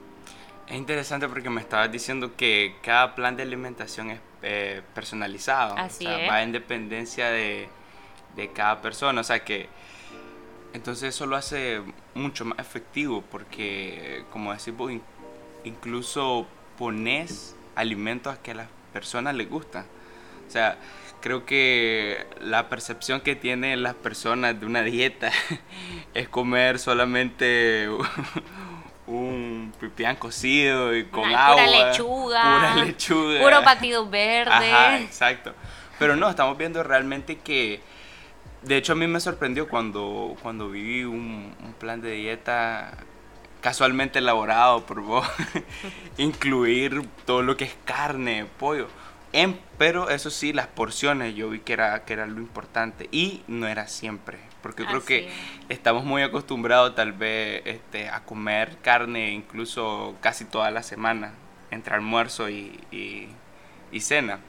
Es 0.67 0.75
interesante 0.75 1.27
porque 1.27 1.49
me 1.49 1.61
estabas 1.61 1.91
diciendo 1.91 2.35
que 2.35 2.75
cada 2.81 3.13
plan 3.13 3.37
de 3.37 3.43
alimentación 3.43 4.11
es 4.11 4.19
eh, 4.41 4.81
personalizado. 4.93 5.75
Así 5.77 6.07
o 6.07 6.09
sea, 6.09 6.27
va 6.27 6.41
en 6.41 6.51
dependencia 6.51 7.29
de, 7.29 7.69
de 8.35 8.51
cada 8.51 8.81
persona. 8.81 9.21
O 9.21 9.23
sea 9.23 9.43
que 9.43 9.69
entonces 10.75 11.15
eso 11.15 11.25
lo 11.25 11.37
hace 11.37 11.81
mucho 12.15 12.43
más 12.43 12.59
efectivo 12.59 13.23
porque, 13.31 14.25
como 14.29 14.51
decimos, 14.51 14.91
incluso 15.63 16.45
pones 16.77 17.55
alimentos 17.75 18.37
que 18.39 18.51
a 18.51 18.55
las 18.55 18.67
personas 18.91 19.35
les 19.35 19.49
gustan. 19.49 19.85
O 20.45 20.51
sea, 20.51 20.77
creo 21.21 21.45
que 21.45 22.27
la 22.41 22.67
percepción 22.67 23.21
que 23.21 23.37
tienen 23.37 23.83
las 23.83 23.95
personas 23.95 24.59
de 24.59 24.65
una 24.65 24.83
dieta 24.83 25.31
es 26.13 26.27
comer 26.27 26.77
solamente 26.77 27.87
un 29.07 29.73
pipián 29.79 30.17
cocido 30.17 30.93
y 30.93 31.05
con 31.05 31.33
agua. 31.33 31.63
Pura 31.63 31.67
lechuga. 31.67 32.41
Pura 32.41 32.75
lechuga. 32.83 33.39
Puro 33.39 33.61
batido 33.61 34.09
verde. 34.09 34.51
Ajá, 34.51 34.99
exacto. 34.99 35.53
Pero 35.99 36.17
no, 36.17 36.29
estamos 36.29 36.57
viendo 36.57 36.83
realmente 36.83 37.37
que... 37.37 37.94
De 38.65 38.77
hecho, 38.77 38.93
a 38.93 38.95
mí 38.95 39.05
me 39.07 39.19
sorprendió 39.19 39.67
cuando, 39.67 40.35
cuando 40.41 40.69
viví 40.69 41.03
un, 41.03 41.53
un 41.63 41.73
plan 41.73 42.01
de 42.01 42.11
dieta 42.13 42.97
casualmente 43.61 44.19
elaborado 44.19 44.85
por 44.85 45.01
vos, 45.01 45.27
incluir 46.17 47.01
todo 47.25 47.41
lo 47.41 47.57
que 47.57 47.65
es 47.65 47.75
carne, 47.85 48.45
pollo. 48.59 48.87
En, 49.33 49.59
pero 49.77 50.09
eso 50.09 50.29
sí, 50.29 50.53
las 50.53 50.67
porciones 50.67 51.35
yo 51.35 51.49
vi 51.49 51.59
que 51.59 51.73
era, 51.73 52.05
que 52.05 52.13
era 52.13 52.25
lo 52.25 52.39
importante 52.39 53.09
y 53.11 53.41
no 53.47 53.67
era 53.67 53.87
siempre, 53.87 54.37
porque 54.61 54.85
creo 54.85 55.03
que 55.03 55.29
estamos 55.67 56.05
muy 56.05 56.21
acostumbrados 56.21 56.95
tal 56.95 57.11
vez 57.11 57.63
este, 57.65 58.07
a 58.07 58.23
comer 58.23 58.77
carne 58.81 59.31
incluso 59.31 60.15
casi 60.21 60.45
toda 60.45 60.71
la 60.71 60.83
semana, 60.83 61.33
entre 61.71 61.95
almuerzo 61.95 62.49
y, 62.49 62.79
y, 62.91 63.29
y 63.91 63.99
cena. 63.99 64.39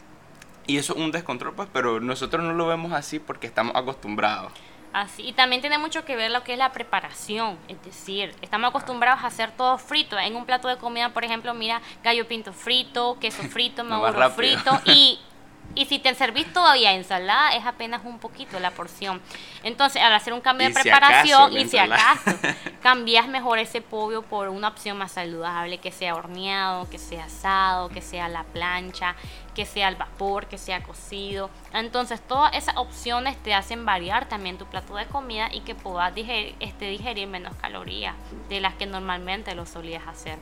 Y 0.66 0.78
eso 0.78 0.94
es 0.94 0.98
un 0.98 1.12
descontrol, 1.12 1.54
pues, 1.54 1.68
pero 1.72 2.00
nosotros 2.00 2.42
no 2.42 2.52
lo 2.52 2.66
vemos 2.66 2.92
así 2.92 3.18
porque 3.18 3.46
estamos 3.46 3.74
acostumbrados. 3.76 4.52
Así, 4.92 5.22
y 5.28 5.32
también 5.32 5.60
tiene 5.60 5.78
mucho 5.78 6.04
que 6.04 6.16
ver 6.16 6.30
lo 6.30 6.42
que 6.42 6.54
es 6.54 6.58
la 6.58 6.72
preparación, 6.72 7.58
es 7.68 7.82
decir, 7.84 8.34
estamos 8.40 8.70
acostumbrados 8.70 9.22
a 9.22 9.26
hacer 9.26 9.50
todo 9.50 9.76
frito. 9.76 10.18
En 10.18 10.34
un 10.34 10.46
plato 10.46 10.68
de 10.68 10.78
comida, 10.78 11.10
por 11.10 11.22
ejemplo, 11.22 11.52
mira, 11.52 11.82
gallo 12.02 12.26
pinto 12.26 12.52
frito, 12.52 13.18
queso 13.20 13.42
frito, 13.50 13.84
maduro 13.84 14.30
frito 14.30 14.80
y 14.86 15.20
Y 15.74 15.84
si 15.84 15.98
te 15.98 16.14
servís 16.14 16.50
todavía 16.52 16.92
ensalada, 16.92 17.54
es 17.54 17.66
apenas 17.66 18.02
un 18.04 18.18
poquito 18.18 18.58
la 18.60 18.70
porción. 18.70 19.20
Entonces, 19.62 20.00
al 20.02 20.14
hacer 20.14 20.32
un 20.32 20.40
cambio 20.40 20.68
de 20.68 20.74
preparación, 20.74 21.52
y 21.52 21.68
si 21.68 21.76
acaso 21.76 22.30
cambias 22.82 23.28
mejor 23.28 23.58
ese 23.58 23.82
pollo 23.82 24.22
por 24.22 24.48
una 24.48 24.68
opción 24.68 24.96
más 24.96 25.12
saludable, 25.12 25.78
que 25.78 25.92
sea 25.92 26.14
horneado, 26.14 26.88
que 26.88 26.98
sea 26.98 27.24
asado, 27.24 27.90
que 27.90 28.00
sea 28.00 28.26
a 28.26 28.28
la 28.28 28.44
plancha, 28.44 29.16
que 29.54 29.66
sea 29.66 29.88
al 29.88 29.96
vapor, 29.96 30.46
que 30.46 30.56
sea 30.56 30.82
cocido. 30.82 31.50
Entonces, 31.74 32.20
todas 32.26 32.54
esas 32.54 32.76
opciones 32.76 33.36
te 33.42 33.52
hacen 33.52 33.84
variar 33.84 34.28
también 34.28 34.56
tu 34.56 34.66
plato 34.66 34.96
de 34.96 35.06
comida 35.06 35.48
y 35.52 35.60
que 35.60 35.74
puedas 35.74 36.14
digerir, 36.14 36.54
este, 36.60 36.88
digerir 36.88 37.28
menos 37.28 37.54
calorías 37.56 38.14
de 38.48 38.60
las 38.60 38.74
que 38.74 38.86
normalmente 38.86 39.54
lo 39.54 39.66
solías 39.66 40.06
hacer. 40.06 40.38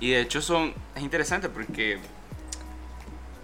Y 0.00 0.10
de 0.10 0.20
hecho 0.20 0.40
son, 0.40 0.74
es 0.94 1.02
interesante 1.02 1.48
porque 1.48 1.98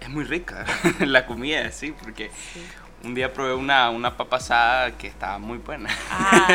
es 0.07 0.13
muy 0.13 0.23
rica 0.23 0.65
la 0.99 1.25
comida, 1.25 1.71
sí, 1.71 1.93
porque 2.01 2.31
un 3.03 3.13
día 3.13 3.33
probé 3.33 3.53
una, 3.53 3.89
una 3.89 4.15
papa 4.15 4.37
asada 4.37 4.97
que 4.97 5.07
estaba 5.07 5.37
muy 5.37 5.57
buena. 5.57 5.89
Ah, 6.09 6.47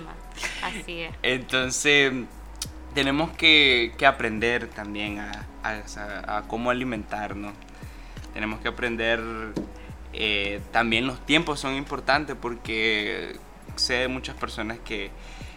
así 0.62 1.02
es. 1.02 1.14
Entonces, 1.22 2.12
tenemos 2.94 3.30
que, 3.32 3.92
que 3.96 4.06
aprender 4.06 4.68
también 4.68 5.20
a, 5.20 5.46
a, 5.62 6.42
cómo 6.48 6.70
alimentarnos. 6.70 7.52
Tenemos 8.32 8.60
que 8.60 8.68
aprender, 8.68 9.20
eh, 10.12 10.60
también 10.72 11.06
los 11.06 11.24
tiempos 11.26 11.60
son 11.60 11.74
importantes 11.74 12.36
porque 12.40 13.36
sé 13.76 13.94
de 13.94 14.08
muchas 14.08 14.36
personas 14.36 14.78
que, 14.78 15.10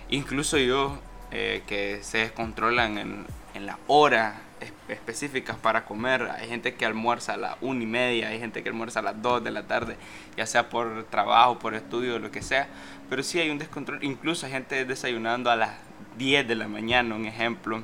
incluso 0.10 0.58
yo, 0.58 1.00
eh, 1.32 1.63
que 1.68 2.00
se 2.03 2.20
descontrolan 2.20 2.98
en, 2.98 3.25
en 3.53 3.65
la 3.65 3.77
hora 3.88 4.42
específicas 4.88 5.58
para 5.58 5.86
comer. 5.86 6.30
Hay 6.38 6.48
gente 6.48 6.75
que 6.75 6.86
almuerza 6.86 7.34
a 7.34 7.38
las 7.38 7.58
una 7.62 7.84
y 7.84 7.88
media, 7.88 8.30
hay 8.30 8.40
gente 8.40 8.63
que 8.63 8.70
almuerza 8.70 9.00
a 9.00 9.04
las 9.04 9.22
2 9.22 9.44
de 9.44 9.52
la 9.52 9.63
tarde, 9.63 9.98
ya 10.38 10.46
sea 10.46 10.70
por 10.70 11.06
trabajo, 11.06 11.60
por 11.60 11.75
estudio, 11.75 12.20
lo 12.20 12.32
que 12.32 12.42
sea. 12.42 12.68
Pero 13.10 13.24
sí 13.24 13.40
hay 13.40 13.50
un 13.50 13.58
descontrol. 13.58 14.04
Incluso 14.04 14.46
hay 14.46 14.52
gente 14.52 14.86
desayunando 14.86 15.50
a 15.50 15.56
las 15.56 15.72
10 16.18 16.48
de 16.48 16.56
la 16.56 16.68
mañana, 16.68 17.16
un 17.16 17.25
ejemplo. 17.25 17.84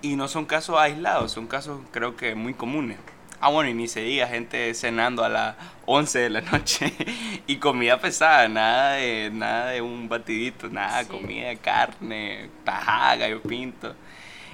Y 0.00 0.16
no 0.16 0.28
son 0.28 0.46
casos 0.46 0.78
aislados, 0.78 1.32
son 1.32 1.46
casos 1.46 1.80
creo 1.92 2.16
que 2.16 2.34
muy 2.34 2.54
comunes. 2.54 2.98
Ah, 3.44 3.48
bueno, 3.48 3.70
y 3.70 3.74
ni 3.74 3.88
se 3.88 4.02
diga, 4.02 4.28
gente 4.28 4.72
cenando 4.72 5.24
a 5.24 5.28
las 5.28 5.56
11 5.86 6.18
de 6.20 6.30
la 6.30 6.40
noche 6.42 6.92
y 7.48 7.56
comida 7.56 8.00
pesada, 8.00 8.48
nada 8.48 8.92
de, 8.92 9.30
nada 9.32 9.70
de 9.70 9.80
un 9.80 10.08
batidito, 10.08 10.68
nada, 10.68 11.08
comida 11.08 11.48
de 11.48 11.56
carne, 11.56 12.50
tajada, 12.64 13.16
gallo 13.16 13.42
pinto. 13.42 13.96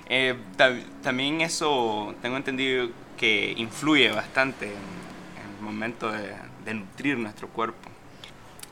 Eh, 0.08 0.36
también 1.02 1.40
eso 1.42 2.14
tengo 2.22 2.36
entendido 2.36 2.88
que 3.16 3.54
influye 3.56 4.10
bastante 4.10 4.66
en, 4.66 4.72
el 5.58 5.62
momento 5.62 6.10
de, 6.10 6.34
nutrir 6.72 7.16
nuestro 7.18 7.48
cuerpo. 7.48 7.88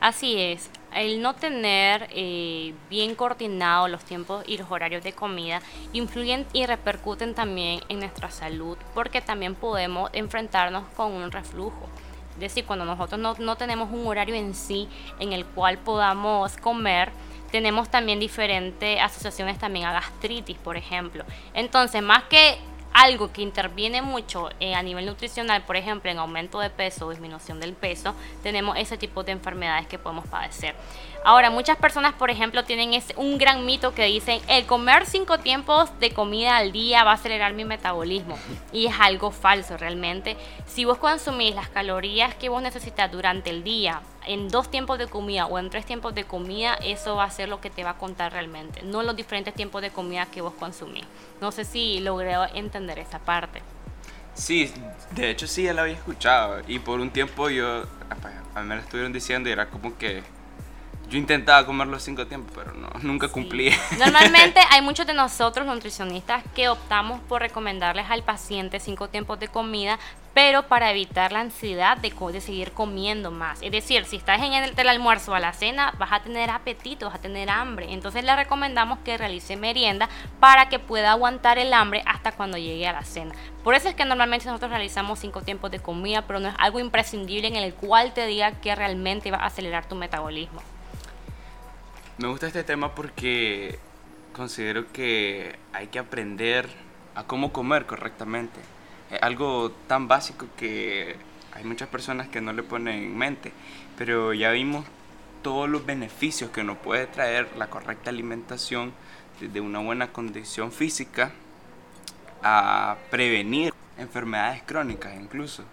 Así 0.01 0.39
es, 0.39 0.71
el 0.95 1.23
no 1.23 1.35
tener 1.35 2.09
eh, 2.13 2.75
bien 2.91 3.15
coordinados 3.15 3.91
los 3.91 4.05
tiempos 4.05 4.45
y 4.47 4.59
los 4.59 4.71
horarios 4.71 5.03
de 5.03 5.15
comida 5.15 5.63
influyen 5.95 6.47
y 6.53 6.67
repercuten 6.67 7.35
también 7.35 7.81
en 7.89 8.01
nuestra 8.01 8.31
salud 8.31 8.77
porque 8.95 9.23
también 9.23 9.55
podemos 9.55 10.11
enfrentarnos 10.13 10.85
con 10.95 11.13
un 11.13 11.33
reflujo. 11.33 11.89
Es 12.35 12.41
decir, 12.41 12.67
cuando 12.67 12.85
nosotros 12.85 13.19
no, 13.19 13.35
no 13.39 13.57
tenemos 13.57 13.91
un 13.91 14.07
horario 14.07 14.35
en 14.35 14.55
sí 14.55 14.89
en 15.19 15.33
el 15.33 15.47
cual 15.47 15.79
podamos 15.79 16.55
comer, 16.59 17.11
tenemos 17.51 17.91
también 17.91 18.21
diferentes 18.21 19.01
asociaciones 19.01 19.59
también 19.59 19.87
a 19.87 19.93
gastritis, 19.93 20.57
por 20.59 20.77
ejemplo. 20.77 21.25
Entonces, 21.55 22.03
más 22.03 22.25
que 22.25 22.59
algo 22.97 23.31
que 23.31 23.43
interviene 23.43 24.01
mucho 24.01 24.49
eh, 24.59 24.75
a 24.75 24.83
nivel 24.83 25.05
nutricional, 25.05 25.63
por 25.65 25.77
ejemplo, 25.77 26.11
en 26.11 26.19
aumento 26.19 26.61
de 26.61 26.71
peso 26.71 27.07
o 27.07 27.11
disminución 27.11 27.61
del 27.61 27.75
peso, 27.75 28.15
tenemos 28.43 28.79
ese 28.79 28.97
tipo 28.97 29.23
de 29.23 29.33
enfermedades 29.33 29.87
que 29.87 29.99
podemos 29.99 30.27
padecer. 30.27 30.75
Ahora, 31.27 31.51
muchas 31.51 31.77
personas, 31.77 32.15
por 32.15 32.31
ejemplo, 32.31 32.65
tienen 32.65 33.03
un 33.17 33.37
gran 33.37 33.67
mito 33.67 33.93
que 33.93 34.05
dicen, 34.05 34.41
el 34.47 34.65
comer 34.65 35.07
cinco 35.07 35.39
tiempos 35.39 35.91
de 35.99 36.13
comida 36.13 36.57
al 36.57 36.71
día 36.71 37.03
va 37.03 37.11
a 37.11 37.15
acelerar 37.15 37.53
mi 37.53 37.65
metabolismo. 37.65 38.39
Y 38.73 38.87
es 38.87 38.95
algo 39.01 39.33
falso 39.33 39.77
realmente. 39.77 40.37
Si 40.69 40.85
vos 40.85 40.99
consumís 40.99 41.53
las 41.57 41.69
calorías 41.69 42.37
que 42.37 42.49
vos 42.49 42.63
necesitas 42.63 43.11
durante 43.11 43.51
el 43.51 43.65
día, 43.65 44.03
en 44.25 44.49
dos 44.51 44.71
tiempos 44.71 44.99
de 44.99 45.09
comida 45.09 45.47
o 45.47 45.59
en 45.59 45.69
tres 45.69 45.85
tiempos 45.85 46.15
de 46.15 46.23
comida, 46.23 46.75
eso 46.75 47.17
va 47.17 47.25
a 47.25 47.31
ser 47.33 47.49
lo 47.49 47.61
que 47.61 47.71
te 47.71 47.83
va 47.83 47.91
a 47.91 47.99
contar 47.99 48.31
realmente, 48.31 48.83
no 48.85 49.03
los 49.03 49.17
diferentes 49.17 49.53
tiempos 49.53 49.83
de 49.83 49.91
comida 49.91 50.27
que 50.27 50.43
vos 50.43 50.55
consumís. 50.55 51.07
No 51.41 51.51
sé 51.51 51.65
si 51.65 51.99
logré 51.99 52.37
entender 52.55 53.01
esa 53.01 53.19
parte. 53.19 53.63
Sí, 54.35 54.73
de 55.11 55.31
hecho 55.31 55.49
sí, 55.49 55.65
ya 55.65 55.75
la 55.75 55.83
había 55.83 55.95
escuchado 55.95 56.63
y 56.69 56.79
por 56.79 57.01
un 57.01 57.11
tiempo 57.11 57.51
yo, 57.51 57.83
a 58.55 58.63
mí 58.63 58.69
me 58.69 58.79
estuvieron 58.79 59.13
diciendo 59.13 59.49
y 59.49 59.53
era 59.53 59.69
como 59.71 59.99
que 59.99 60.23
yo 61.09 61.19
intentaba 61.19 61.65
comer 61.65 61.87
los 61.87 62.03
cinco 62.03 62.27
tiempos, 62.27 62.53
pero 62.55 62.73
no, 62.75 62.89
nunca 63.03 63.29
cumplí. 63.29 63.73
Normalmente 63.99 64.61
hay 64.71 64.83
muchos 64.83 65.07
de 65.07 65.15
nosotros 65.15 65.67
nutricionistas 65.67 66.43
que 66.55 66.69
optamos 66.69 67.21
por 67.29 67.41
recomendarles 67.43 68.11
al 68.11 68.23
paciente 68.23 68.81
cinco 68.81 69.09
tiempos 69.09 69.39
de 69.39 69.49
comida, 69.49 69.99
pero 70.35 70.65
para 70.65 70.91
evitar 70.91 71.33
la 71.33 71.41
ansiedad 71.41 71.97
de, 71.97 72.11
de 72.11 72.41
seguir 72.41 72.73
comiendo 72.73 73.31
más. 73.31 73.63
Es 73.63 73.73
decir, 73.73 74.05
si 74.05 74.17
estás 74.17 74.43
en 74.43 74.53
el 74.53 74.75
del 74.75 74.89
almuerzo 74.89 75.35
a 75.35 75.41
la 75.41 75.55
cena, 75.55 75.95
vas 75.99 76.13
a 76.13 76.21
tener 76.21 76.51
apetito, 76.51 77.07
vas 77.07 77.15
a 77.15 77.21
tener 77.23 77.49
hambre. 77.49 77.87
Entonces 77.91 78.23
le 78.23 78.37
recomendamos 78.37 78.99
que 78.99 79.17
realice 79.17 79.57
merienda 79.57 80.11
para 80.41 80.69
que 80.69 80.79
pueda 80.79 81.13
aguantar 81.13 81.59
el 81.59 81.73
hambre 81.73 82.03
hasta 82.05 82.33
cuando 82.33 82.59
llegue 82.59 82.87
a 82.87 82.93
la 82.93 83.05
cena. 83.05 83.35
Por 83.65 83.75
eso 83.75 83.89
es 83.89 83.95
que 83.95 84.05
normalmente 84.05 84.47
nosotros 84.47 84.71
realizamos 84.71 85.21
cinco 85.21 85.41
tiempos 85.41 85.71
de 85.71 85.79
comida, 85.79 86.23
pero 86.23 86.39
no 86.39 86.49
es 86.49 86.55
algo 86.59 86.81
imprescindible 86.81 87.49
en 87.49 87.57
el 87.57 87.73
cual 87.73 88.13
te 88.13 88.27
diga 88.27 88.53
que 88.61 88.75
realmente 88.75 89.31
va 89.31 89.39
a 89.39 89.47
acelerar 89.47 89.89
tu 89.89 89.95
metabolismo. 89.95 90.61
Me 92.19 92.29
gusta 92.29 92.47
este 92.47 92.65
tema 92.65 92.95
porque 92.95 93.79
considero 94.33 94.91
que 94.91 95.59
hay 95.75 95.89
que 95.89 95.99
aprender 95.99 96.67
a 97.15 97.25
cómo 97.25 97.53
comer 97.53 97.85
correctamente. 97.85 98.59
Es 99.11 99.23
algo 99.23 99.71
tan 99.87 100.09
básico 100.09 100.47
que 100.57 101.17
hay 101.53 101.65
muchas 101.65 101.91
personas 101.91 102.29
que 102.29 102.41
no 102.41 102.55
le 102.55 102.63
ponen 102.63 102.95
en 102.95 103.19
mente, 103.19 103.53
pero 103.99 104.33
ya 104.33 104.51
vimos 104.53 104.87
todos 105.43 105.69
los 105.69 105.85
beneficios 105.85 106.51
que 106.51 106.65
nos 106.65 106.79
puede 106.79 107.07
traer 107.07 107.55
la 107.59 107.69
correcta 107.69 108.09
alimentación 108.09 108.95
desde 109.39 109.61
una 109.61 109.81
buena 109.81 110.11
condición 110.11 110.73
física 110.73 111.33
a 112.43 112.97
prevenir 113.11 113.75
enfermedades 113.99 114.63
crónicas 114.63 115.15
incluso. 115.21 115.65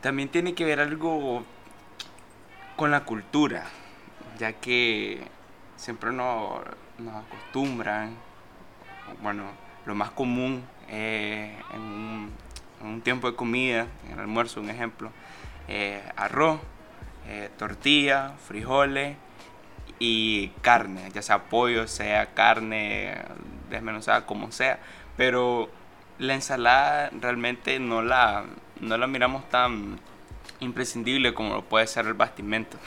También 0.00 0.28
tiene 0.28 0.54
que 0.54 0.64
ver 0.64 0.78
algo 0.78 1.44
con 2.76 2.92
la 2.92 3.02
cultura 3.04 3.66
ya 4.38 4.52
que 4.54 5.20
siempre 5.76 6.12
nos, 6.12 6.60
acostumbran, 7.14 8.16
bueno, 9.22 9.44
lo 9.84 9.94
más 9.94 10.10
común 10.10 10.64
en, 10.88 12.30
un, 12.82 13.00
tiempo 13.02 13.30
de 13.30 13.36
comida, 13.36 13.86
en 14.06 14.12
el 14.12 14.20
almuerzo, 14.20 14.60
un 14.60 14.70
ejemplo, 14.70 15.10
eh, 15.68 16.02
arroz, 16.16 16.60
eh, 17.28 17.50
tortilla, 17.58 18.34
frijoles 18.46 19.16
y 19.98 20.48
carne, 20.62 21.10
ya 21.12 21.22
sea 21.22 21.44
pollo, 21.44 21.88
sea 21.88 22.34
carne 22.34 23.16
desmenuzada, 23.70 24.26
como 24.26 24.52
sea, 24.52 24.78
pero 25.16 25.68
la 26.18 26.34
ensalada 26.34 27.10
realmente 27.20 27.78
no 27.78 28.02
la, 28.02 28.44
no 28.80 28.96
la 28.96 29.06
miramos 29.06 29.48
tan 29.48 29.98
imprescindible 30.60 31.34
como 31.34 31.54
lo 31.54 31.62
puede 31.62 31.86
ser 31.86 32.06
el 32.06 32.14
bastimento. 32.14 32.78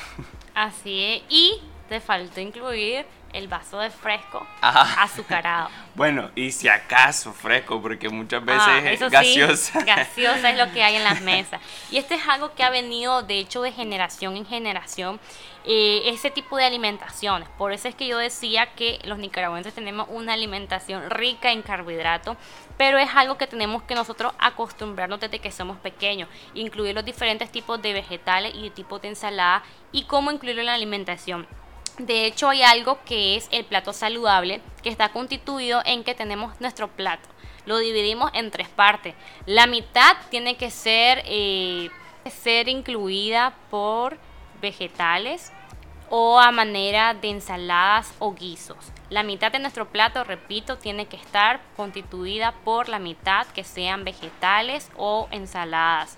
Así 0.53 1.03
es. 1.03 1.23
Y 1.29 1.61
te 1.87 1.99
faltó 1.99 2.39
incluir 2.39 3.05
el 3.33 3.47
vaso 3.47 3.79
de 3.79 3.89
fresco 3.89 4.45
azucarado. 4.61 5.69
bueno, 5.95 6.31
y 6.35 6.51
si 6.51 6.67
acaso 6.67 7.33
fresco, 7.33 7.81
porque 7.81 8.09
muchas 8.09 8.43
veces 8.43 8.63
ah, 8.65 8.91
es 8.91 8.99
gaseosa. 8.99 9.81
gaseosa 9.85 10.49
es 10.51 10.57
lo 10.57 10.71
que 10.73 10.83
hay 10.83 10.95
en 10.95 11.03
las 11.03 11.21
mesas. 11.21 11.61
Y 11.91 11.97
este 11.97 12.15
es 12.15 12.27
algo 12.27 12.53
que 12.55 12.63
ha 12.63 12.69
venido, 12.69 13.23
de 13.23 13.39
hecho, 13.39 13.61
de 13.61 13.71
generación 13.71 14.37
en 14.37 14.45
generación, 14.45 15.19
eh, 15.65 16.01
ese 16.05 16.31
tipo 16.31 16.57
de 16.57 16.65
alimentaciones. 16.65 17.47
Por 17.57 17.73
eso 17.73 17.87
es 17.87 17.95
que 17.95 18.07
yo 18.07 18.17
decía 18.17 18.73
que 18.73 18.99
los 19.03 19.17
nicaragüenses 19.17 19.73
tenemos 19.73 20.07
una 20.09 20.33
alimentación 20.33 21.09
rica 21.09 21.51
en 21.51 21.61
carbohidratos, 21.61 22.37
pero 22.79 22.97
es 22.97 23.09
algo 23.13 23.37
que 23.37 23.45
tenemos 23.45 23.83
que 23.83 23.93
nosotros 23.93 24.31
acostumbrarnos 24.39 25.19
desde 25.19 25.39
que 25.39 25.51
somos 25.51 25.77
pequeños, 25.79 26.29
incluir 26.53 26.95
los 26.95 27.03
diferentes 27.03 27.51
tipos 27.51 27.81
de 27.81 27.91
vegetales 27.91 28.55
y 28.55 28.61
de 28.61 28.69
tipos 28.69 29.01
de 29.01 29.09
ensalada 29.09 29.63
y 29.91 30.03
cómo 30.03 30.31
incluirlo 30.31 30.61
en 30.61 30.67
la 30.67 30.75
alimentación. 30.75 31.45
De 31.97 32.25
hecho, 32.25 32.47
hay 32.47 32.61
algo 32.61 32.97
que 33.03 33.35
es 33.35 33.49
el 33.51 33.65
plato 33.65 33.91
saludable, 33.91 34.61
que 34.81 34.87
está 34.87 35.09
constituido 35.09 35.81
en 35.83 36.05
que 36.05 36.15
tenemos 36.15 36.61
nuestro 36.61 36.87
plato. 36.87 37.27
Lo 37.65 37.79
dividimos 37.79 38.31
en 38.33 38.49
tres 38.49 38.69
partes. 38.69 39.13
La 39.45 39.67
mitad 39.67 40.15
tiene 40.29 40.55
que 40.55 40.71
ser, 40.71 41.21
eh, 41.25 41.89
ser 42.29 42.69
incluida 42.69 43.55
por 43.69 44.17
vegetales, 44.61 45.51
o 46.09 46.39
a 46.39 46.51
manera 46.51 47.13
de 47.13 47.29
ensaladas 47.29 48.13
o 48.19 48.33
guisos. 48.33 48.91
La 49.09 49.23
mitad 49.23 49.51
de 49.51 49.59
nuestro 49.59 49.89
plato, 49.89 50.23
repito, 50.23 50.77
tiene 50.77 51.07
que 51.07 51.17
estar 51.17 51.61
constituida 51.75 52.53
por 52.63 52.89
la 52.89 52.99
mitad 52.99 53.47
que 53.47 53.63
sean 53.63 54.03
vegetales 54.03 54.89
o 54.97 55.27
ensaladas. 55.31 56.17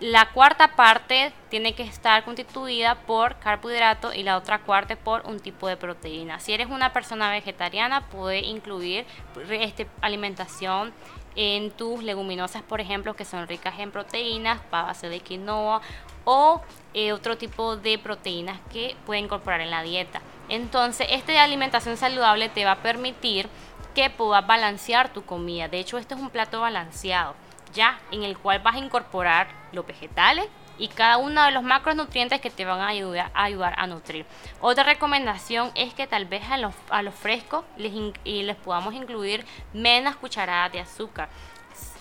La 0.00 0.32
cuarta 0.32 0.74
parte 0.74 1.32
tiene 1.48 1.74
que 1.74 1.84
estar 1.84 2.24
constituida 2.24 2.96
por 2.96 3.38
carbohidrato 3.38 4.12
y 4.12 4.24
la 4.24 4.36
otra 4.36 4.58
cuarta 4.58 4.96
por 4.96 5.24
un 5.26 5.38
tipo 5.38 5.68
de 5.68 5.76
proteína. 5.76 6.40
Si 6.40 6.52
eres 6.52 6.66
una 6.68 6.92
persona 6.92 7.30
vegetariana, 7.30 8.08
puede 8.08 8.40
incluir 8.40 9.06
este, 9.48 9.86
alimentación 10.00 10.92
en 11.36 11.70
tus 11.70 12.02
leguminosas, 12.02 12.62
por 12.62 12.80
ejemplo, 12.80 13.14
que 13.14 13.24
son 13.24 13.46
ricas 13.46 13.78
en 13.78 13.92
proteínas, 13.92 14.60
a 14.72 14.82
base 14.82 15.08
de 15.08 15.20
quinoa 15.20 15.80
o 16.24 16.60
eh, 16.94 17.12
otro 17.12 17.38
tipo 17.38 17.76
de 17.76 17.98
proteínas 17.98 18.60
que 18.72 18.96
puede 19.06 19.20
incorporar 19.20 19.60
en 19.60 19.70
la 19.70 19.82
dieta. 19.82 20.20
Entonces, 20.48 21.06
esta 21.10 21.42
alimentación 21.42 21.96
saludable 21.96 22.48
te 22.48 22.64
va 22.64 22.72
a 22.72 22.82
permitir 22.82 23.48
que 23.94 24.10
puedas 24.10 24.46
balancear 24.46 25.12
tu 25.12 25.24
comida. 25.24 25.68
De 25.68 25.78
hecho, 25.78 25.98
este 25.98 26.14
es 26.14 26.20
un 26.20 26.30
plato 26.30 26.60
balanceado, 26.60 27.34
ya 27.72 28.00
en 28.10 28.22
el 28.22 28.36
cual 28.38 28.60
vas 28.60 28.74
a 28.76 28.78
incorporar 28.78 29.48
los 29.72 29.86
vegetales 29.86 30.46
y 30.78 30.88
cada 30.88 31.18
uno 31.18 31.44
de 31.44 31.52
los 31.52 31.62
macronutrientes 31.62 32.40
que 32.40 32.50
te 32.50 32.64
van 32.64 32.80
a 32.80 32.88
ayudar 32.88 33.30
a, 33.34 33.86
nutrir. 33.86 34.26
Otra 34.60 34.84
recomendación 34.84 35.70
es 35.74 35.94
que 35.94 36.06
tal 36.06 36.24
vez 36.24 36.42
a 36.50 36.58
los, 36.58 36.74
frescos 37.14 37.64
y 38.24 38.42
les 38.42 38.56
podamos 38.56 38.94
incluir 38.94 39.44
menos 39.72 40.16
cucharadas 40.16 40.72
de 40.72 40.80
azúcar. 40.80 41.28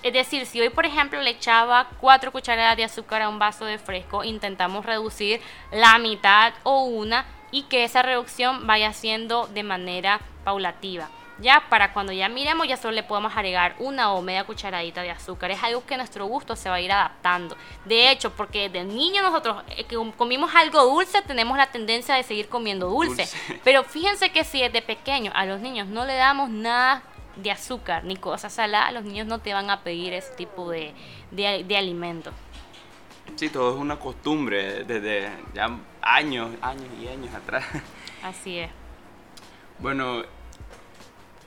Es 0.04 0.14
decir, 0.14 0.46
si 0.46 0.60
hoy 0.60 0.70
por 0.70 0.86
ejemplo 0.86 1.22
le 1.22 1.32
echaba 1.32 1.90
4 2.00 2.32
cucharadas 2.32 2.78
de 2.78 2.84
azúcar 2.84 3.22
a 3.22 3.30
un 3.30 3.40
vaso 3.40 3.66
de 3.66 3.78
fresco, 3.78 4.24
intentamos 4.24 4.86
reducir 4.86 5.42
la 5.72 5.98
mitad 6.00 6.54
o 6.64 6.84
una 6.86 7.26
y 7.52 7.64
que 7.64 7.84
esa 7.84 8.02
reducción 8.02 8.66
vaya 8.66 8.94
siendo 8.94 9.48
de 9.48 9.64
manera 9.64 10.20
paulativa. 10.44 11.10
Ya 11.40 11.64
para 11.70 11.92
cuando 11.92 12.14
ya 12.14 12.30
miremos 12.30 12.68
ya 12.68 12.78
solo 12.78 12.94
le 12.94 13.04
podemos 13.04 13.36
agregar 13.36 13.76
una 13.80 14.12
o 14.14 14.22
media 14.22 14.44
cucharadita 14.44 15.02
de 15.02 15.10
azúcar. 15.10 15.50
Es 15.50 15.64
algo 15.64 15.84
que 15.86 15.98
nuestro 15.98 16.26
gusto 16.26 16.56
se 16.56 16.70
va 16.70 16.76
a 16.76 16.82
ir 16.82 16.92
adaptando. 16.92 17.58
De 17.86 18.12
hecho, 18.12 18.32
porque 18.32 18.70
de 18.70 18.84
niño 18.84 19.24
nosotros 19.24 19.64
eh, 19.70 19.86
que 19.86 19.98
comimos 20.18 20.54
algo 20.54 20.84
dulce 20.84 21.22
tenemos 21.24 21.58
la 21.58 21.68
tendencia 21.68 22.16
de 22.16 22.24
seguir 22.24 22.48
comiendo 22.48 22.90
dulce. 22.90 23.28
Pero 23.64 23.84
fíjense 23.84 24.32
que 24.32 24.44
si 24.44 24.62
desde 24.62 24.84
pequeño 24.84 25.32
a 25.34 25.46
los 25.46 25.60
niños 25.62 25.88
no 25.88 26.06
le 26.06 26.16
damos 26.16 26.50
nada 26.50 27.02
de 27.42 27.52
azúcar 27.52 28.04
ni 28.04 28.16
cosas 28.18 28.54
saladas, 28.54 28.94
los 28.94 29.04
niños 29.04 29.28
no 29.28 29.40
te 29.40 29.54
van 29.54 29.70
a 29.70 29.82
pedir 29.84 30.14
ese 30.14 30.34
tipo 30.36 30.70
de, 30.70 30.94
de, 31.32 31.64
de 31.64 31.78
alimento. 31.78 32.32
Sí, 33.36 33.50
todo 33.50 33.76
es 33.76 33.80
una 33.80 33.98
costumbre 33.98 34.84
desde 34.84 35.30
ya 35.54 35.70
años, 36.02 36.52
años 36.62 36.88
y 37.02 37.08
años 37.08 37.34
atrás. 37.34 37.66
Así 38.24 38.60
es. 38.60 38.70
Bueno, 39.80 40.24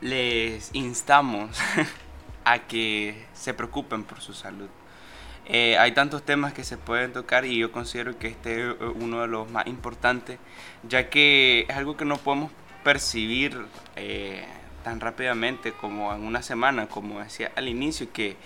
les 0.01 0.75
instamos 0.75 1.59
a 2.45 2.59
que 2.61 3.27
se 3.33 3.55
preocupen 3.55 4.05
por 4.05 4.21
su 4.21 4.35
salud. 4.35 4.69
Eh, 5.47 5.77
hay 5.79 5.93
tantos 5.93 6.23
temas 6.23 6.55
que 6.55 6.65
se 6.65 6.79
pueden 6.79 7.13
tocar 7.13 7.45
y 7.45 7.59
yo 7.59 7.71
considero 7.71 8.19
que 8.19 8.29
este 8.29 8.71
es 8.71 8.77
uno 8.95 9.21
de 9.21 9.29
los 9.29 9.51
más 9.51 9.67
importantes, 9.67 10.39
ya 10.89 11.11
que 11.11 11.67
es 11.69 11.77
algo 11.77 11.97
que 11.97 12.07
no 12.07 12.17
podemos 12.17 12.51
percibir 12.83 13.67
eh, 13.97 14.45
tan 14.85 15.01
rápidamente 15.01 15.73
como 15.73 16.15
en 16.15 16.25
una 16.25 16.43
semana, 16.43 16.87
como 16.87 17.19
decía 17.19 17.51
al 17.57 17.69
inicio, 17.69 18.13
que 18.13 18.37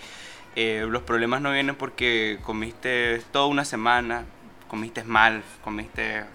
eh, 0.55 0.85
los 0.89 1.03
problemas 1.03 1.41
no 1.41 1.51
vienen 1.51 1.75
porque 1.75 2.39
comiste 2.43 3.21
toda 3.31 3.45
una 3.45 3.65
semana, 3.65 4.25
comiste 4.67 5.03
mal, 5.03 5.43
comiste 5.63 6.25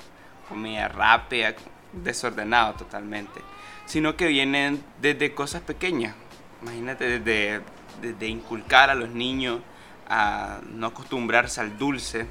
comida 0.48 0.86
rápida, 0.86 1.54
desordenado 1.92 2.74
totalmente 2.74 3.40
sino 3.86 4.16
que 4.16 4.26
vienen 4.26 4.82
desde 5.00 5.34
cosas 5.34 5.62
pequeñas. 5.62 6.14
Imagínate, 6.62 7.18
desde, 7.18 7.62
desde 8.00 8.26
inculcar 8.28 8.90
a 8.90 8.94
los 8.94 9.10
niños 9.10 9.60
a 10.08 10.60
no 10.72 10.88
acostumbrarse 10.88 11.60
al 11.60 11.78
dulce, 11.78 12.26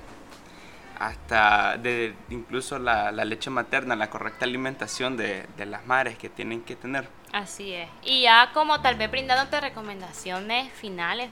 hasta 0.99 1.77
de, 1.77 2.13
incluso 2.29 2.79
la, 2.79 3.11
leche 3.11 3.49
materna, 3.49 3.95
la 3.95 4.09
correcta 4.09 4.45
alimentación 4.45 5.17
de, 5.17 5.45
de, 5.57 5.65
las 5.65 5.85
madres 5.85 6.17
que 6.17 6.29
tienen 6.29 6.61
que 6.61 6.75
tener. 6.75 7.07
Así 7.33 7.73
es. 7.73 7.89
Y 8.03 8.21
ya 8.21 8.51
como 8.53 8.79
tal 8.79 8.95
vez 8.95 9.11
brindándote 9.11 9.59
recomendaciones 9.59 10.71
finales, 10.71 11.29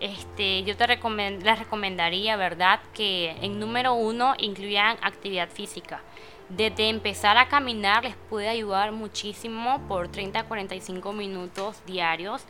este, 0.00 0.64
yo 0.64 0.76
te 0.76 0.86
recomend 0.86 1.42
les 1.42 1.58
recomendaría, 1.58 2.36
¿verdad?, 2.36 2.80
que 2.92 3.30
en 3.40 3.58
número 3.58 3.94
uno 3.94 4.34
incluyan 4.38 4.98
actividad 5.00 5.48
física 5.48 6.02
desde 6.48 6.88
empezar 6.88 7.36
a 7.38 7.48
caminar 7.48 8.04
les 8.04 8.16
puede 8.16 8.48
ayudar 8.48 8.92
muchísimo 8.92 9.80
por 9.88 10.08
30 10.08 10.40
a 10.40 10.44
45 10.44 11.12
minutos 11.12 11.80
diarios. 11.86 12.44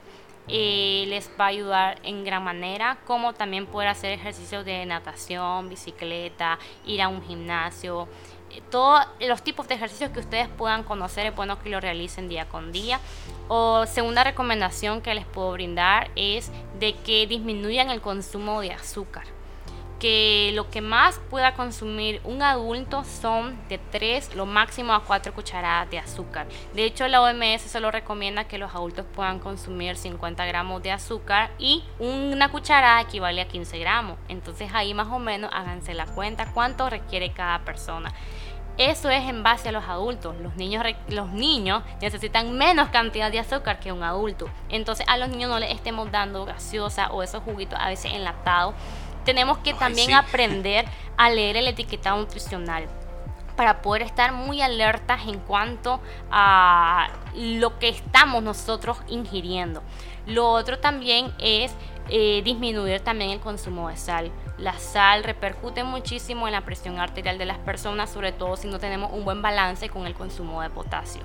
Eh, 0.46 1.06
les 1.08 1.30
va 1.40 1.46
a 1.46 1.48
ayudar 1.48 2.00
en 2.02 2.22
gran 2.22 2.44
manera, 2.44 2.98
como 3.06 3.32
también 3.32 3.64
poder 3.64 3.88
hacer 3.88 4.12
ejercicios 4.12 4.62
de 4.66 4.84
natación, 4.84 5.70
bicicleta, 5.70 6.58
ir 6.84 7.00
a 7.00 7.08
un 7.08 7.22
gimnasio, 7.22 8.08
todos 8.70 9.06
los 9.20 9.42
tipos 9.42 9.68
de 9.68 9.74
ejercicios 9.74 10.10
que 10.10 10.20
ustedes 10.20 10.48
puedan 10.48 10.82
conocer 10.82 11.26
es 11.26 11.34
bueno 11.34 11.60
que 11.62 11.70
lo 11.70 11.80
realicen 11.80 12.28
día 12.28 12.48
con 12.48 12.72
día. 12.72 13.00
O 13.48 13.86
segunda 13.86 14.24
recomendación 14.24 15.00
que 15.00 15.14
les 15.14 15.26
puedo 15.26 15.52
brindar 15.52 16.10
es 16.16 16.50
de 16.78 16.94
que 16.94 17.26
disminuyan 17.26 17.90
el 17.90 18.00
consumo 18.00 18.60
de 18.60 18.72
azúcar 18.72 19.24
que 20.04 20.50
lo 20.54 20.68
que 20.68 20.82
más 20.82 21.18
pueda 21.30 21.54
consumir 21.54 22.20
un 22.24 22.42
adulto 22.42 23.04
son 23.04 23.56
de 23.70 23.78
3, 23.78 24.34
lo 24.34 24.44
máximo 24.44 24.92
a 24.92 25.02
4 25.02 25.32
cucharadas 25.32 25.90
de 25.90 25.98
azúcar. 25.98 26.46
De 26.74 26.84
hecho, 26.84 27.08
la 27.08 27.22
OMS 27.22 27.62
solo 27.62 27.90
recomienda 27.90 28.44
que 28.44 28.58
los 28.58 28.74
adultos 28.74 29.06
puedan 29.14 29.38
consumir 29.38 29.96
50 29.96 30.44
gramos 30.44 30.82
de 30.82 30.92
azúcar 30.92 31.52
y 31.58 31.84
una 31.98 32.50
cucharada 32.50 33.00
equivale 33.00 33.40
a 33.40 33.48
15 33.48 33.78
gramos. 33.78 34.18
Entonces 34.28 34.70
ahí 34.74 34.92
más 34.92 35.08
o 35.08 35.18
menos 35.18 35.50
háganse 35.54 35.94
la 35.94 36.04
cuenta 36.04 36.52
cuánto 36.52 36.90
requiere 36.90 37.32
cada 37.32 37.60
persona. 37.60 38.12
Eso 38.76 39.08
es 39.10 39.28
en 39.28 39.42
base 39.42 39.68
a 39.68 39.72
los 39.72 39.84
adultos. 39.84 40.34
Los 40.40 40.56
niños, 40.56 40.84
los 41.08 41.30
niños 41.30 41.82
necesitan 42.00 42.52
menos 42.56 42.88
cantidad 42.88 43.30
de 43.30 43.38
azúcar 43.38 43.78
que 43.78 43.92
un 43.92 44.02
adulto. 44.02 44.48
Entonces 44.68 45.06
a 45.08 45.16
los 45.16 45.28
niños 45.28 45.50
no 45.50 45.58
les 45.58 45.72
estemos 45.72 46.10
dando 46.10 46.44
gaseosa 46.44 47.10
o 47.12 47.22
esos 47.22 47.42
juguitos 47.42 47.78
a 47.80 47.88
veces 47.88 48.12
enlatados 48.12 48.74
tenemos 49.24 49.58
que 49.58 49.74
también 49.74 50.12
aprender 50.12 50.84
a 51.16 51.30
leer 51.30 51.56
el 51.56 51.68
etiquetado 51.68 52.18
nutricional 52.18 52.86
para 53.56 53.82
poder 53.82 54.02
estar 54.02 54.32
muy 54.32 54.60
alertas 54.60 55.26
en 55.26 55.38
cuanto 55.38 56.00
a 56.30 57.08
lo 57.36 57.78
que 57.78 57.88
estamos 57.88 58.42
nosotros 58.42 58.98
ingiriendo. 59.06 59.80
Lo 60.26 60.50
otro 60.50 60.80
también 60.80 61.32
es 61.38 61.72
eh, 62.08 62.42
disminuir 62.44 63.00
también 63.00 63.30
el 63.30 63.40
consumo 63.40 63.88
de 63.88 63.96
sal. 63.96 64.30
La 64.58 64.78
sal 64.78 65.24
repercute 65.24 65.84
muchísimo 65.84 66.46
en 66.46 66.52
la 66.52 66.60
presión 66.60 66.98
arterial 66.98 67.38
de 67.38 67.46
las 67.46 67.58
personas, 67.58 68.10
sobre 68.10 68.32
todo 68.32 68.56
si 68.56 68.68
no 68.68 68.78
tenemos 68.78 69.12
un 69.12 69.24
buen 69.24 69.42
balance 69.42 69.88
con 69.88 70.06
el 70.06 70.14
consumo 70.14 70.62
de 70.62 70.70
potasio. 70.70 71.22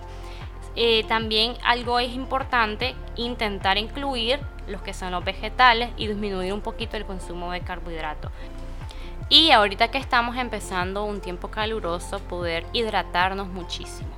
Eh, 0.75 1.03
también 1.07 1.55
algo 1.65 1.99
es 1.99 2.13
importante 2.13 2.95
intentar 3.15 3.77
incluir 3.77 4.39
los 4.67 4.81
que 4.81 4.93
son 4.93 5.11
los 5.11 5.25
vegetales 5.25 5.89
y 5.97 6.07
disminuir 6.07 6.53
un 6.53 6.61
poquito 6.61 6.95
el 6.95 7.05
consumo 7.05 7.51
de 7.51 7.61
carbohidratos. 7.61 8.31
Y 9.27 9.51
ahorita 9.51 9.91
que 9.91 9.97
estamos 9.97 10.37
empezando 10.37 11.03
un 11.03 11.21
tiempo 11.21 11.49
caluroso, 11.49 12.19
poder 12.19 12.65
hidratarnos 12.73 13.47
muchísimo. 13.47 14.09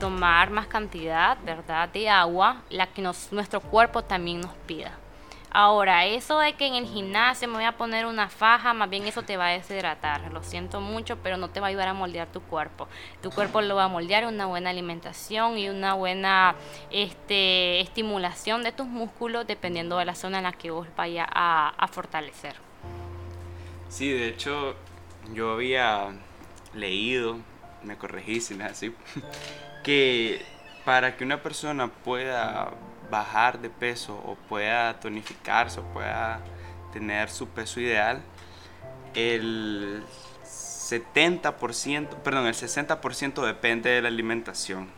Tomar 0.00 0.50
más 0.50 0.66
cantidad, 0.66 1.36
¿verdad?, 1.44 1.88
de 1.90 2.08
agua, 2.08 2.62
la 2.70 2.86
que 2.86 3.02
nuestro 3.02 3.60
cuerpo 3.60 4.02
también 4.02 4.40
nos 4.40 4.54
pida. 4.66 4.98
Ahora, 5.52 6.06
eso 6.06 6.38
de 6.38 6.52
que 6.52 6.66
en 6.66 6.76
el 6.76 6.86
gimnasio 6.86 7.48
me 7.48 7.54
voy 7.54 7.64
a 7.64 7.76
poner 7.76 8.06
una 8.06 8.28
faja, 8.28 8.72
más 8.72 8.88
bien 8.88 9.08
eso 9.08 9.22
te 9.22 9.36
va 9.36 9.48
a 9.48 9.50
deshidratar. 9.50 10.32
Lo 10.32 10.44
siento 10.44 10.80
mucho, 10.80 11.16
pero 11.16 11.36
no 11.36 11.50
te 11.50 11.58
va 11.58 11.66
a 11.66 11.70
ayudar 11.70 11.88
a 11.88 11.94
moldear 11.94 12.28
tu 12.28 12.40
cuerpo. 12.40 12.86
Tu 13.20 13.30
cuerpo 13.30 13.60
lo 13.60 13.74
va 13.74 13.84
a 13.84 13.88
moldear 13.88 14.26
una 14.26 14.46
buena 14.46 14.70
alimentación 14.70 15.58
y 15.58 15.68
una 15.68 15.94
buena 15.94 16.54
este, 16.92 17.80
estimulación 17.80 18.62
de 18.62 18.70
tus 18.70 18.86
músculos 18.86 19.44
dependiendo 19.44 19.98
de 19.98 20.04
la 20.04 20.14
zona 20.14 20.38
en 20.38 20.44
la 20.44 20.52
que 20.52 20.70
vos 20.70 20.86
vayas 20.96 21.26
a, 21.32 21.88
fortalecer. 21.90 22.54
Sí, 23.88 24.12
de 24.12 24.28
hecho, 24.28 24.76
yo 25.32 25.52
había 25.52 26.10
leído, 26.74 27.38
me 27.82 27.96
corregí 27.96 28.40
si 28.40 28.54
me 28.54 28.62
así, 28.62 28.94
que 29.82 30.46
para 30.84 31.16
que 31.16 31.24
una 31.24 31.42
persona 31.42 31.88
pueda 31.88 32.70
bajar 33.10 33.60
de 33.60 33.70
peso 33.70 34.14
o 34.14 34.36
pueda 34.48 34.98
tonificarse 35.00 35.80
o 35.80 35.84
pueda 35.84 36.40
tener 36.92 37.30
su 37.30 37.48
peso 37.48 37.80
ideal, 37.80 38.22
el 39.14 40.02
70%, 40.44 42.08
perdón, 42.22 42.46
el 42.46 42.54
60% 42.54 43.46
depende 43.46 43.90
de 43.90 44.02
la 44.02 44.08
alimentación. 44.08 44.88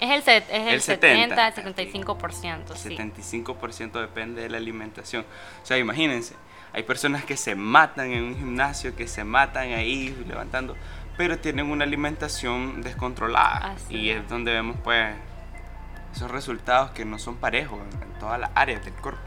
Es 0.00 0.26
el, 0.26 0.34
es 0.34 0.50
el, 0.50 0.80
70, 0.80 1.48
el 1.48 1.76
75%. 1.76 2.74
Sí. 2.74 2.88
75% 2.96 4.00
depende 4.00 4.42
de 4.42 4.50
la 4.50 4.56
alimentación. 4.56 5.24
O 5.62 5.66
sea, 5.66 5.78
imagínense, 5.78 6.34
hay 6.72 6.82
personas 6.82 7.24
que 7.24 7.36
se 7.36 7.54
matan 7.54 8.10
en 8.10 8.24
un 8.24 8.36
gimnasio, 8.36 8.96
que 8.96 9.06
se 9.06 9.22
matan 9.22 9.72
ahí 9.72 10.08
levantando, 10.26 10.76
pero 11.16 11.38
tienen 11.38 11.70
una 11.70 11.84
alimentación 11.84 12.82
descontrolada. 12.82 13.76
y 13.90 14.10
es. 14.10 14.28
donde 14.28 14.52
vemos 14.52 14.76
pues 14.82 15.14
esos 16.12 16.30
resultados 16.30 16.90
que 16.90 17.04
no 17.04 17.18
son 17.18 17.36
parejos 17.36 17.80
en 18.00 18.12
todas 18.18 18.38
las 18.38 18.50
áreas 18.54 18.84
del 18.84 18.94
cuerpo. 18.94 19.22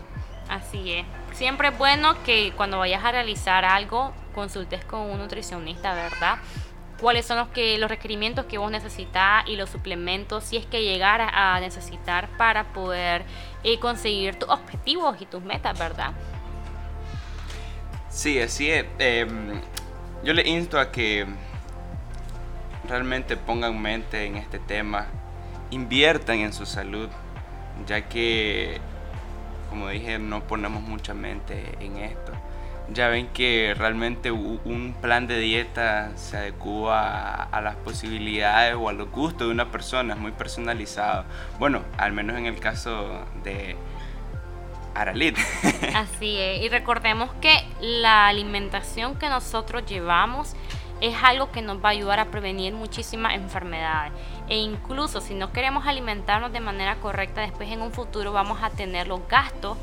Así 0.50 0.92
es. 0.92 1.06
Siempre 1.34 1.70
es 1.70 1.78
bueno 1.78 2.22
que 2.24 2.54
cuando 2.56 2.80
vayas 2.80 3.04
a 3.04 3.12
realizar 3.12 3.66
algo, 3.66 4.14
consultes 4.34 4.86
con 4.86 5.02
un 5.02 5.18
nutricionista, 5.18 5.94
¿verdad? 5.94 6.38
cuáles 7.00 7.26
son 7.26 7.38
los, 7.38 7.50
que, 7.50 7.78
los 7.78 7.90
requerimientos 7.90 8.46
que 8.46 8.58
vos 8.58 8.72
necesitas 8.72 9.48
y 9.48 9.56
los 9.56 9.70
suplementos 9.70 10.44
si 10.44 10.58
es 10.58 10.66
que 10.66 10.84
llegaras 10.84 11.30
a 11.34 11.60
necesitar 11.60 12.30
para 12.38 12.66
poder 12.74 13.24
eh, 13.64 13.80
conseguir 13.80 14.36
tus 14.36 14.50
objetivos 14.50 15.22
y 15.22 15.26
tus 15.26 15.44
metas, 15.44 15.78
¿verdad? 15.78 16.12
Sí, 18.10 18.40
así 18.40 18.70
es. 18.72 18.86
Em, 19.00 19.62
yo 20.24 20.34
le 20.34 20.48
insto 20.48 20.80
a 20.80 20.92
que 20.92 21.26
realmente 22.88 23.36
pongan 23.36 23.82
mente 23.82 24.26
en 24.26 24.38
este 24.38 24.60
tema, 24.60 25.08
inviertan 25.76 26.40
en 26.40 26.54
su 26.54 26.66
salud, 26.66 27.10
ya 27.86 28.08
que, 28.08 28.80
como 29.70 29.90
dije, 29.90 30.18
no 30.20 30.42
ponemos 30.44 30.82
mucha 30.82 31.14
mente 31.14 31.76
en 31.80 31.98
esto. 31.98 32.32
Ya 32.90 33.08
ven 33.10 33.28
que 33.28 33.74
realmente 33.76 34.32
un 34.32 34.96
plan 35.02 35.28
de 35.28 35.40
dieta 35.40 36.12
se 36.16 36.38
adecua 36.38 37.44
a, 37.44 37.62
las 37.62 37.76
posibilidades 37.78 38.76
o 38.80 38.90
a 38.90 38.94
los 38.94 39.10
gustos 39.10 39.48
de 39.48 39.54
una 39.54 39.72
persona, 39.72 40.14
es 40.14 40.20
muy 40.20 40.32
personalizado. 40.32 41.26
Bueno, 41.60 41.82
al 41.98 42.14
menos 42.14 42.38
en 42.38 42.46
el 42.46 42.60
caso 42.60 43.26
de 43.44 43.76
Aralit. 44.94 45.38
Así 45.96 46.38
es, 46.38 46.62
y 46.62 46.70
recordemos 46.70 47.32
que 47.42 47.54
la 47.82 48.28
alimentación 48.28 49.16
que 49.16 49.30
nosotros 49.30 49.84
llevamos 49.88 50.56
es 51.02 51.16
algo 51.24 51.52
que 51.52 51.62
nos 51.62 51.84
va 51.84 51.90
a 51.90 51.92
ayudar 51.92 52.20
a 52.20 52.26
prevenir 52.26 52.74
muchísimas 52.74 53.34
enfermedades. 53.34 54.14
E 54.48 54.58
incluso 54.58 55.22
si 55.22 55.34
no 55.34 55.52
queremos 55.52 55.88
alimentarnos 55.88 56.52
de 56.52 56.60
manera 56.60 56.98
correcta, 56.98 57.42
después 57.42 57.70
en 57.72 57.82
un 57.82 57.92
futuro 57.92 58.32
vamos 58.32 58.62
a 58.62 58.70
tener 58.70 59.08
los 59.08 59.28
gastos 59.28 59.78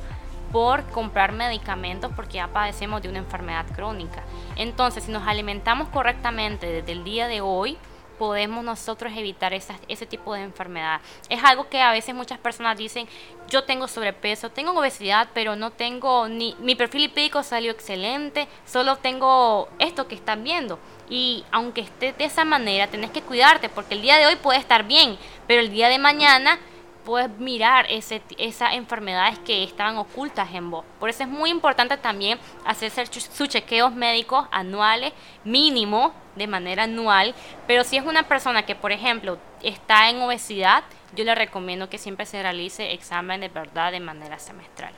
por 0.52 0.84
comprar 0.90 1.32
medicamentos 1.32 2.12
porque 2.14 2.34
ya 2.34 2.48
padecemos 2.48 3.02
de 3.02 3.08
una 3.08 3.18
enfermedad 3.18 3.66
crónica. 3.74 4.22
Entonces, 4.56 5.04
si 5.04 5.10
nos 5.10 5.26
alimentamos 5.26 5.88
correctamente 5.88 6.66
desde 6.66 6.92
el 6.92 7.04
día 7.04 7.26
de 7.26 7.40
hoy, 7.40 7.78
podemos 8.22 8.62
nosotros 8.62 9.12
evitar 9.16 9.52
ese 9.52 10.06
tipo 10.06 10.32
de 10.32 10.42
enfermedad. 10.42 11.00
Es 11.28 11.42
algo 11.42 11.68
que 11.68 11.80
a 11.80 11.90
veces 11.90 12.14
muchas 12.14 12.38
personas 12.38 12.78
dicen, 12.78 13.08
yo 13.48 13.64
tengo 13.64 13.88
sobrepeso, 13.88 14.48
tengo 14.48 14.70
obesidad, 14.78 15.30
pero 15.34 15.56
no 15.56 15.72
tengo 15.72 16.28
ni 16.28 16.54
mi 16.60 16.76
perfil 16.76 17.02
lipídico 17.02 17.42
salió 17.42 17.72
excelente, 17.72 18.46
solo 18.64 18.94
tengo 18.94 19.68
esto 19.80 20.06
que 20.06 20.14
están 20.14 20.44
viendo. 20.44 20.78
Y 21.10 21.44
aunque 21.50 21.80
esté 21.80 22.12
de 22.12 22.24
esa 22.24 22.44
manera, 22.44 22.86
tenés 22.86 23.10
que 23.10 23.22
cuidarte 23.22 23.68
porque 23.68 23.94
el 23.94 24.02
día 24.02 24.18
de 24.18 24.26
hoy 24.26 24.36
puede 24.36 24.60
estar 24.60 24.84
bien, 24.84 25.18
pero 25.48 25.60
el 25.60 25.72
día 25.72 25.88
de 25.88 25.98
mañana 25.98 26.60
puedes 27.04 27.30
mirar 27.38 27.86
ese, 27.88 28.22
esas 28.38 28.74
enfermedades 28.74 29.38
que 29.40 29.64
estaban 29.64 29.96
ocultas 29.96 30.48
en 30.54 30.70
vos. 30.70 30.84
Por 31.00 31.10
eso 31.10 31.22
es 31.24 31.28
muy 31.28 31.50
importante 31.50 31.96
también 31.96 32.38
hacer 32.64 32.90
sus 33.08 33.48
chequeos 33.48 33.92
médicos 33.94 34.46
anuales, 34.50 35.12
mínimo, 35.44 36.14
de 36.36 36.46
manera 36.46 36.84
anual. 36.84 37.34
Pero 37.66 37.84
si 37.84 37.96
es 37.96 38.04
una 38.04 38.24
persona 38.24 38.64
que, 38.64 38.74
por 38.74 38.92
ejemplo, 38.92 39.38
está 39.62 40.10
en 40.10 40.20
obesidad, 40.22 40.84
yo 41.14 41.24
le 41.24 41.34
recomiendo 41.34 41.88
que 41.88 41.98
siempre 41.98 42.26
se 42.26 42.42
realice 42.42 42.92
examen 42.92 43.40
de 43.40 43.48
verdad 43.48 43.92
de 43.92 44.00
manera 44.00 44.38
semestral. 44.38 44.94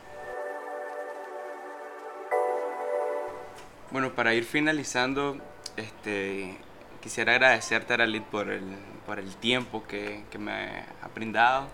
Bueno, 3.91 4.13
para 4.13 4.35
ir 4.35 4.45
finalizando, 4.45 5.39
este, 5.77 6.57
quisiera 7.01 7.33
agradecerte, 7.33 7.95
Aralit, 7.95 8.25
por 8.25 8.51
el, 8.51 8.77
por 9.07 9.19
el 9.19 9.37
tiempo 9.37 9.85
que 9.85 10.25
me 10.39 10.53
ha 11.01 11.09
brindado 11.15 11.69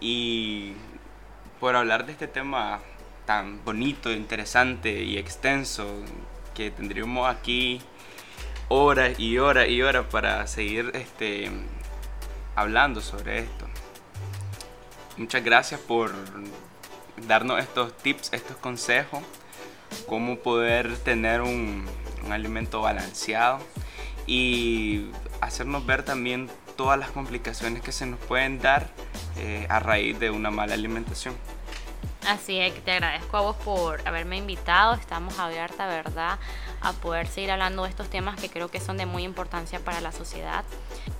y 0.00 0.72
por 1.60 1.76
hablar 1.76 2.06
de 2.06 2.12
este 2.12 2.28
tema 2.28 2.80
tan 3.26 3.64
bonito, 3.64 4.12
interesante 4.12 5.02
y 5.02 5.16
extenso 5.16 5.86
que 6.54 6.70
tendríamos 6.70 7.28
aquí 7.28 7.80
horas 8.68 9.18
y 9.18 9.38
horas 9.38 9.68
y 9.68 9.82
horas 9.82 10.06
para 10.10 10.46
seguir 10.46 10.90
este, 10.94 11.50
hablando 12.54 13.00
sobre 13.00 13.40
esto. 13.40 13.66
Muchas 15.16 15.44
gracias 15.44 15.80
por 15.80 16.12
darnos 17.26 17.60
estos 17.60 17.96
tips, 17.98 18.32
estos 18.32 18.56
consejos, 18.56 19.22
cómo 20.06 20.38
poder 20.38 20.96
tener 20.98 21.40
un, 21.40 21.86
un 22.24 22.32
alimento 22.32 22.80
balanceado 22.80 23.60
y 24.26 25.06
hacernos 25.40 25.86
ver 25.86 26.02
también 26.02 26.50
todas 26.76 26.98
las 26.98 27.10
complicaciones 27.10 27.82
que 27.82 27.92
se 27.92 28.06
nos 28.06 28.18
pueden 28.20 28.58
dar 28.58 28.88
eh, 29.36 29.66
a 29.68 29.80
raíz 29.80 30.18
de 30.18 30.30
una 30.30 30.50
mala 30.50 30.74
alimentación. 30.74 31.34
Así 32.26 32.58
es, 32.58 32.72
te 32.84 32.92
agradezco 32.92 33.36
a 33.36 33.40
vos 33.42 33.56
por 33.56 34.06
haberme 34.08 34.38
invitado. 34.38 34.94
Estamos 34.94 35.38
abierta, 35.38 35.86
¿verdad?, 35.86 36.38
a 36.80 36.92
poder 36.92 37.26
seguir 37.26 37.50
hablando 37.50 37.82
de 37.82 37.90
estos 37.90 38.08
temas 38.08 38.40
que 38.40 38.48
creo 38.48 38.68
que 38.68 38.80
son 38.80 38.96
de 38.96 39.04
muy 39.04 39.24
importancia 39.24 39.78
para 39.78 40.00
la 40.00 40.10
sociedad. 40.10 40.64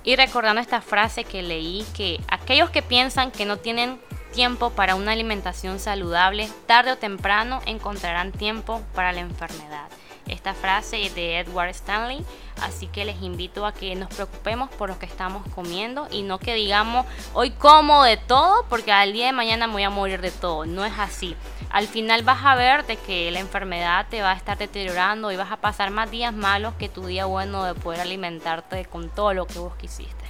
Y 0.03 0.15
recordando 0.15 0.61
esta 0.61 0.81
frase 0.81 1.23
que 1.23 1.43
leí, 1.43 1.85
que 1.95 2.19
aquellos 2.27 2.71
que 2.71 2.81
piensan 2.81 3.31
que 3.31 3.45
no 3.45 3.57
tienen 3.57 3.99
tiempo 4.33 4.71
para 4.71 4.95
una 4.95 5.11
alimentación 5.11 5.79
saludable, 5.79 6.49
tarde 6.65 6.93
o 6.93 6.97
temprano 6.97 7.61
encontrarán 7.65 8.31
tiempo 8.31 8.81
para 8.93 9.11
la 9.11 9.21
enfermedad 9.21 9.87
esta 10.27 10.53
frase 10.53 11.09
de 11.13 11.39
Edward 11.39 11.69
Stanley. 11.69 12.25
Así 12.61 12.87
que 12.87 13.05
les 13.05 13.21
invito 13.21 13.65
a 13.65 13.73
que 13.73 13.95
nos 13.95 14.09
preocupemos 14.09 14.69
por 14.69 14.89
lo 14.89 14.97
que 14.97 15.05
estamos 15.05 15.47
comiendo 15.53 16.07
y 16.09 16.23
no 16.23 16.39
que 16.39 16.53
digamos 16.53 17.05
hoy 17.33 17.51
como 17.51 18.03
de 18.03 18.17
todo 18.17 18.65
porque 18.69 18.91
al 18.91 19.11
día 19.13 19.25
de 19.27 19.33
mañana 19.33 19.67
me 19.67 19.73
voy 19.73 19.83
a 19.83 19.89
morir 19.89 20.21
de 20.21 20.31
todo. 20.31 20.65
No 20.65 20.85
es 20.85 20.93
así. 20.97 21.35
Al 21.69 21.87
final 21.87 22.23
vas 22.23 22.45
a 22.45 22.55
ver 22.55 22.85
de 22.85 22.97
que 22.97 23.29
la 23.31 23.39
enfermedad 23.39 24.07
te 24.09 24.21
va 24.21 24.31
a 24.31 24.35
estar 24.35 24.57
deteriorando 24.57 25.31
y 25.31 25.35
vas 25.35 25.51
a 25.51 25.57
pasar 25.57 25.91
más 25.91 26.09
días 26.09 26.33
malos 26.33 26.73
que 26.75 26.89
tu 26.89 27.05
día 27.05 27.25
bueno 27.25 27.63
de 27.65 27.75
poder 27.75 27.99
alimentarte 27.99 28.85
con 28.85 29.09
todo 29.09 29.33
lo 29.33 29.45
que 29.47 29.59
vos 29.59 29.75
quisiste. 29.75 30.25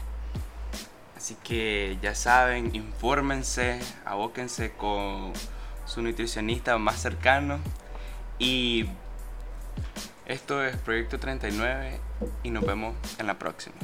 Así 1.16 1.36
que 1.44 1.98
ya 2.02 2.14
saben, 2.14 2.76
infórmense, 2.76 3.80
abóquense 4.06 4.74
con 4.74 5.34
su 5.86 6.02
nutricionista 6.02 6.78
más 6.78 7.02
cercano 7.02 7.60
y 8.38 8.86
esto 10.26 10.64
es 10.64 10.76
Proyecto 10.78 11.20
39 11.20 12.00
y 12.44 12.50
nos 12.50 12.66
vemos 12.66 12.96
en 13.20 13.28
la 13.28 13.38
próxima. 13.38 13.76